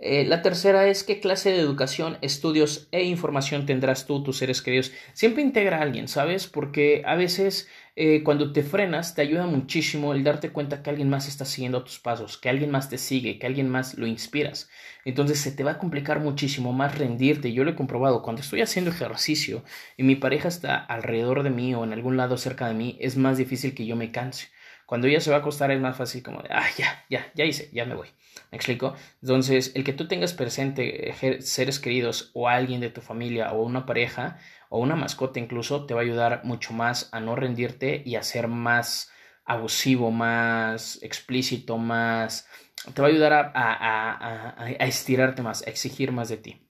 Eh, 0.00 0.24
la 0.24 0.42
tercera 0.42 0.88
es 0.88 1.04
qué 1.04 1.20
clase 1.20 1.52
de 1.52 1.60
educación, 1.60 2.18
estudios 2.20 2.88
e 2.90 3.04
información 3.04 3.64
tendrás 3.64 4.04
tú, 4.04 4.24
tus 4.24 4.38
seres 4.38 4.60
queridos. 4.60 4.90
Siempre 5.12 5.44
integra 5.44 5.78
a 5.78 5.82
alguien, 5.82 6.08
¿sabes? 6.08 6.48
Porque 6.48 7.04
a 7.06 7.14
veces 7.14 7.68
eh, 7.96 8.24
cuando 8.24 8.52
te 8.52 8.64
frenas 8.64 9.14
te 9.14 9.22
ayuda 9.22 9.46
muchísimo 9.46 10.14
el 10.14 10.24
darte 10.24 10.50
cuenta 10.50 10.82
que 10.82 10.90
alguien 10.90 11.08
más 11.08 11.28
está 11.28 11.44
siguiendo 11.44 11.84
tus 11.84 12.00
pasos, 12.00 12.36
que 12.38 12.48
alguien 12.48 12.70
más 12.72 12.88
te 12.88 12.98
sigue, 12.98 13.38
que 13.38 13.46
alguien 13.46 13.68
más 13.68 13.94
lo 13.94 14.08
inspiras. 14.08 14.68
Entonces 15.04 15.38
se 15.40 15.52
te 15.52 15.62
va 15.62 15.72
a 15.72 15.78
complicar 15.78 16.18
muchísimo 16.18 16.72
más 16.72 16.98
rendirte. 16.98 17.52
Yo 17.52 17.62
lo 17.62 17.70
he 17.70 17.76
comprobado. 17.76 18.22
Cuando 18.22 18.42
estoy 18.42 18.62
haciendo 18.62 18.90
ejercicio 18.90 19.62
y 19.96 20.02
mi 20.02 20.16
pareja 20.16 20.48
está 20.48 20.76
alrededor 20.76 21.44
de 21.44 21.50
mí 21.50 21.74
o 21.74 21.84
en 21.84 21.92
algún 21.92 22.16
lado 22.16 22.36
cerca 22.36 22.66
de 22.66 22.74
mí, 22.74 22.96
es 23.00 23.16
más 23.16 23.38
difícil 23.38 23.74
que 23.74 23.86
yo 23.86 23.94
me 23.94 24.10
canse. 24.10 24.48
Cuando 24.86 25.06
ella 25.06 25.20
se 25.20 25.30
va 25.30 25.36
a 25.36 25.40
acostar 25.40 25.70
es 25.70 25.80
más 25.80 25.96
fácil 25.96 26.22
como 26.22 26.42
de, 26.42 26.48
ah, 26.50 26.66
ya, 26.76 27.04
ya, 27.08 27.30
ya 27.34 27.44
hice, 27.44 27.70
ya 27.72 27.84
me 27.84 27.94
voy. 27.94 28.08
¿Me 28.50 28.56
explico? 28.56 28.94
Entonces, 29.22 29.72
el 29.74 29.84
que 29.84 29.92
tú 29.92 30.08
tengas 30.08 30.34
presente 30.34 31.14
seres 31.40 31.78
queridos 31.78 32.30
o 32.34 32.48
alguien 32.48 32.80
de 32.80 32.90
tu 32.90 33.00
familia 33.00 33.52
o 33.52 33.62
una 33.62 33.86
pareja 33.86 34.38
o 34.74 34.78
una 34.78 34.96
mascota 34.96 35.38
incluso 35.38 35.86
te 35.86 35.94
va 35.94 36.00
a 36.00 36.02
ayudar 36.02 36.40
mucho 36.42 36.72
más 36.72 37.08
a 37.12 37.20
no 37.20 37.36
rendirte 37.36 38.02
y 38.04 38.16
a 38.16 38.24
ser 38.24 38.48
más 38.48 39.08
abusivo, 39.44 40.10
más 40.10 41.00
explícito, 41.00 41.78
más... 41.78 42.48
te 42.92 43.00
va 43.00 43.06
a 43.06 43.10
ayudar 43.12 43.52
a, 43.54 44.66
estirarte 44.80 45.42
más, 45.42 45.64
a 45.64 45.70
exigir 45.70 46.10
más 46.10 46.28
de 46.28 46.38
ti. 46.38 46.68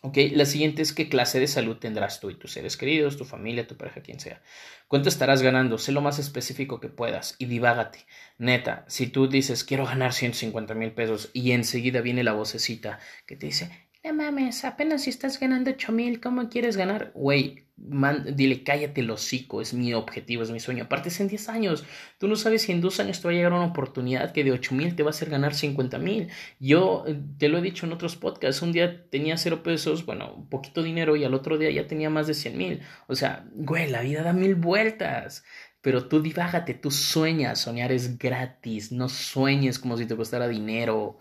¿Ok? 0.00 0.16
La 0.32 0.46
siguiente 0.46 0.80
es 0.80 0.94
qué 0.94 1.10
clase 1.10 1.38
de 1.38 1.46
salud 1.46 1.76
tendrás 1.76 2.20
tú 2.20 2.30
y 2.30 2.38
tus 2.38 2.52
seres 2.52 2.78
queridos, 2.78 3.18
tu 3.18 3.26
familia, 3.26 3.66
tu 3.66 3.76
pareja, 3.76 4.00
quien 4.00 4.18
sea. 4.18 4.40
¿Cuánto 4.88 5.10
estarás 5.10 5.42
ganando? 5.42 5.76
Sé 5.76 5.92
lo 5.92 6.00
más 6.00 6.18
específico 6.18 6.80
que 6.80 6.88
puedas 6.88 7.36
y 7.38 7.44
divágate. 7.44 8.06
Neta, 8.38 8.86
si 8.88 9.08
tú 9.08 9.28
dices 9.28 9.62
quiero 9.62 9.84
ganar 9.84 10.14
150 10.14 10.72
mil 10.72 10.92
pesos 10.92 11.28
y 11.34 11.52
enseguida 11.52 12.00
viene 12.00 12.24
la 12.24 12.32
vocecita 12.32 12.98
que 13.26 13.36
te 13.36 13.44
dice 13.44 13.85
mames, 14.12 14.64
apenas 14.64 15.02
si 15.02 15.10
estás 15.10 15.38
ganando 15.40 15.70
8 15.70 15.92
mil, 15.92 16.20
¿cómo 16.20 16.48
quieres 16.48 16.76
ganar? 16.76 17.12
Güey, 17.14 17.66
dile 17.76 18.62
cállate 18.62 19.02
el 19.02 19.10
hocico, 19.10 19.60
es 19.60 19.74
mi 19.74 19.92
objetivo, 19.92 20.42
es 20.42 20.50
mi 20.50 20.60
sueño. 20.60 20.84
Aparte 20.84 21.08
es 21.10 21.20
en 21.20 21.28
10 21.28 21.48
años, 21.48 21.84
tú 22.18 22.26
no 22.26 22.36
sabes 22.36 22.62
si 22.62 22.72
en 22.72 22.80
dos 22.80 23.00
años 23.00 23.20
te 23.20 23.28
va 23.28 23.32
a 23.32 23.34
llegar 23.34 23.52
una 23.52 23.66
oportunidad 23.66 24.32
que 24.32 24.44
de 24.44 24.52
8 24.52 24.74
mil 24.74 24.96
te 24.96 25.02
va 25.02 25.10
a 25.10 25.10
hacer 25.10 25.30
ganar 25.30 25.54
50 25.54 25.98
mil. 25.98 26.28
Yo 26.58 27.04
eh, 27.06 27.20
te 27.38 27.48
lo 27.48 27.58
he 27.58 27.62
dicho 27.62 27.86
en 27.86 27.92
otros 27.92 28.16
podcasts, 28.16 28.62
un 28.62 28.72
día 28.72 29.08
tenía 29.10 29.36
cero 29.36 29.62
pesos, 29.62 30.06
bueno, 30.06 30.34
un 30.34 30.48
poquito 30.48 30.82
dinero 30.82 31.16
y 31.16 31.24
al 31.24 31.34
otro 31.34 31.58
día 31.58 31.70
ya 31.70 31.86
tenía 31.86 32.10
más 32.10 32.26
de 32.26 32.34
100 32.34 32.56
mil. 32.56 32.80
O 33.08 33.14
sea, 33.14 33.46
güey, 33.54 33.90
la 33.90 34.02
vida 34.02 34.22
da 34.22 34.32
mil 34.32 34.54
vueltas. 34.54 35.44
Pero 35.82 36.08
tú 36.08 36.20
divágate, 36.20 36.74
tú 36.74 36.90
sueñas, 36.90 37.60
soñar 37.60 37.92
es 37.92 38.18
gratis, 38.18 38.90
no 38.90 39.08
sueñes 39.08 39.78
como 39.78 39.96
si 39.96 40.06
te 40.06 40.16
costara 40.16 40.48
dinero. 40.48 41.18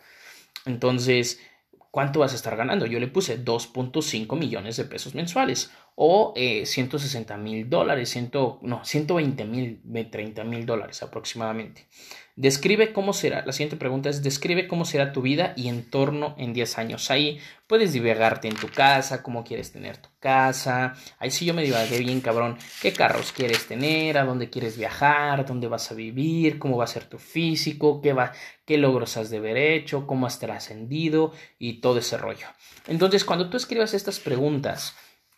Entonces, 0.65 1.39
¿cuánto 1.95 2.19
vas 2.19 2.33
a 2.33 2.35
estar 2.35 2.57
ganando? 2.57 2.85
Yo 2.85 2.99
le 2.99 3.07
puse 3.07 3.41
2.5 3.41 4.37
millones 4.37 4.75
de 4.75 4.83
pesos 4.83 5.15
mensuales 5.15 5.71
o 5.95 6.33
160 6.35 7.33
eh, 7.33 7.37
mil 7.37 7.69
dólares, 7.69 8.17
no, 8.61 8.83
120 8.83 9.45
mil, 9.45 9.81
30 10.11 10.43
mil 10.43 10.65
dólares 10.65 11.01
aproximadamente. 11.01 11.87
Describe 12.37 12.91
cómo 12.91 13.13
será, 13.13 13.45
la 13.45 13.53
siguiente 13.53 13.77
pregunta 13.77 14.09
es, 14.09 14.21
describe 14.21 14.67
cómo 14.67 14.83
será 14.83 15.13
tu 15.13 15.21
vida 15.21 15.53
y 15.55 15.69
entorno 15.69 16.35
en 16.37 16.51
10 16.51 16.77
años. 16.79 17.09
Ahí 17.09 17.39
puedes 17.65 17.93
divagarte 17.93 18.49
en 18.49 18.57
tu 18.57 18.67
casa, 18.67 19.23
cómo 19.23 19.45
quieres 19.45 19.71
tener 19.71 19.95
tu 19.95 20.09
casa. 20.19 20.95
Ahí 21.17 21.31
sí 21.31 21.45
yo 21.45 21.53
me 21.53 21.63
divagué 21.63 21.97
bien, 21.99 22.19
cabrón. 22.19 22.57
¿Qué 22.81 22.91
carros 22.91 23.31
quieres 23.31 23.65
tener? 23.67 24.17
¿A 24.17 24.25
dónde 24.25 24.49
quieres 24.49 24.77
viajar? 24.77 25.45
¿Dónde 25.45 25.69
vas 25.69 25.89
a 25.91 25.95
vivir? 25.95 26.59
¿Cómo 26.59 26.75
va 26.75 26.83
a 26.83 26.87
ser 26.87 27.05
tu 27.05 27.19
físico? 27.19 28.01
¿Qué, 28.01 28.11
va, 28.11 28.33
qué 28.65 28.77
logros 28.77 29.15
has 29.15 29.29
de 29.29 29.37
haber 29.37 29.55
hecho? 29.55 30.05
¿Cómo 30.05 30.27
has 30.27 30.37
trascendido? 30.37 31.31
Y 31.57 31.79
todo 31.79 31.99
ese 31.99 32.17
rollo. 32.17 32.47
Entonces, 32.87 33.23
cuando 33.23 33.49
tú 33.49 33.55
escribas 33.55 33.93
estas 33.93 34.19
preguntas, 34.19 34.93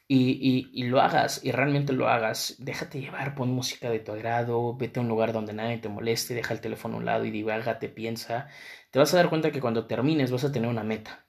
y, 0.10 0.70
y, 0.74 0.84
lo 0.84 1.02
hagas 1.02 1.42
y 1.44 1.52
realmente 1.52 1.92
lo 1.92 2.08
hagas, 2.08 2.56
déjate 2.60 3.02
llevar, 3.02 3.36
pon 3.36 3.50
música 3.50 3.90
de 3.90 4.00
tu 4.00 4.14
agrado, 4.14 4.78
vete 4.78 5.00
a 5.00 5.04
un 5.04 5.10
lugar 5.10 5.34
donde 5.34 5.52
nadie 5.52 5.80
te 5.80 5.90
moleste, 5.90 6.34
deja 6.34 6.54
el 6.54 6.62
teléfono 6.62 6.96
a 6.96 7.00
un 7.00 7.06
lado 7.06 7.26
y 7.26 7.32
divágate, 7.32 7.90
piensa. 7.90 8.48
Te 8.92 9.00
vas 9.00 9.14
a 9.14 9.18
dar 9.18 9.30
cuenta 9.30 9.52
que 9.52 9.60
cuando 9.60 9.86
termines 9.86 10.32
vas 10.32 10.46
a 10.46 10.52
tener 10.52 10.70
una 10.70 10.84
meta. 10.84 11.26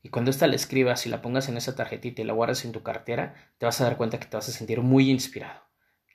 Y 0.00 0.10
cuando 0.10 0.30
esta 0.30 0.46
la 0.46 0.54
escribas 0.54 1.06
y 1.06 1.08
la 1.08 1.20
pongas 1.20 1.48
en 1.48 1.56
esa 1.56 1.74
tarjetita 1.74 2.22
y 2.22 2.24
la 2.24 2.34
guardas 2.34 2.64
en 2.64 2.70
tu 2.70 2.84
cartera, 2.84 3.34
te 3.58 3.66
vas 3.66 3.80
a 3.80 3.84
dar 3.84 3.96
cuenta 3.96 4.20
que 4.20 4.26
te 4.26 4.36
vas 4.36 4.48
a 4.48 4.52
sentir 4.52 4.80
muy 4.80 5.10
inspirado, 5.10 5.60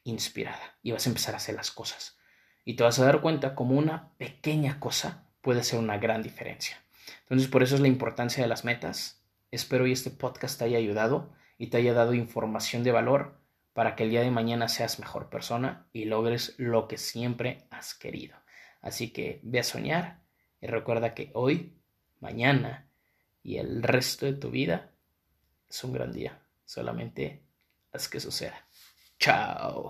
inspirada, 0.06 0.78
y 0.82 0.94
vas 0.94 1.06
a 1.06 1.10
empezar 1.10 1.34
a 1.34 1.38
hacer 1.38 1.56
las 1.56 1.72
cosas. 1.72 2.18
Y 2.64 2.78
te 2.78 2.84
vas 2.84 2.98
a 3.00 3.06
dar 3.06 3.20
cuenta 3.20 3.56
como 3.56 3.78
una 3.78 4.14
pequeña 4.18 4.80
cosa 4.80 5.28
puede 5.42 5.60
hacer 5.60 5.80
una 5.80 5.98
gran 5.98 6.24
diferencia. 6.24 6.78
Entonces, 7.24 7.50
por 7.50 7.62
eso 7.62 7.76
es 7.76 7.82
la 7.82 7.90
importancia 7.90 8.42
de 8.42 8.48
las 8.48 8.64
metas. 8.64 9.22
Espero 9.52 9.86
y 9.86 9.92
este 9.92 10.12
podcast 10.12 10.58
te 10.58 10.64
haya 10.64 10.78
ayudado 10.78 11.34
y 11.64 11.68
te 11.68 11.78
haya 11.78 11.94
dado 11.94 12.14
información 12.14 12.84
de 12.84 12.92
valor 12.92 13.40
para 13.72 13.96
que 13.96 14.04
el 14.04 14.10
día 14.10 14.20
de 14.20 14.32
mañana 14.32 14.68
seas 14.68 15.00
mejor 15.00 15.30
persona 15.30 15.88
y 15.94 16.04
logres 16.04 16.56
lo 16.58 16.90
que 16.90 16.98
siempre 16.98 17.68
has 17.72 17.94
querido. 17.94 18.36
Así 18.82 19.14
que 19.14 19.40
ve 19.44 19.60
a 19.60 19.64
soñar 19.64 20.24
y 20.60 20.68
recuerda 20.68 21.14
que 21.14 21.32
hoy, 21.34 21.80
mañana 22.20 22.90
y 23.42 23.60
el 23.60 23.82
resto 23.82 24.26
de 24.26 24.34
tu 24.34 24.52
vida 24.52 24.92
es 25.70 25.82
un 25.86 25.94
gran 25.94 26.12
día. 26.12 26.38
Solamente 26.66 27.46
haz 27.94 28.10
que 28.10 28.20
suceda. 28.20 28.68
Chao. 29.18 29.90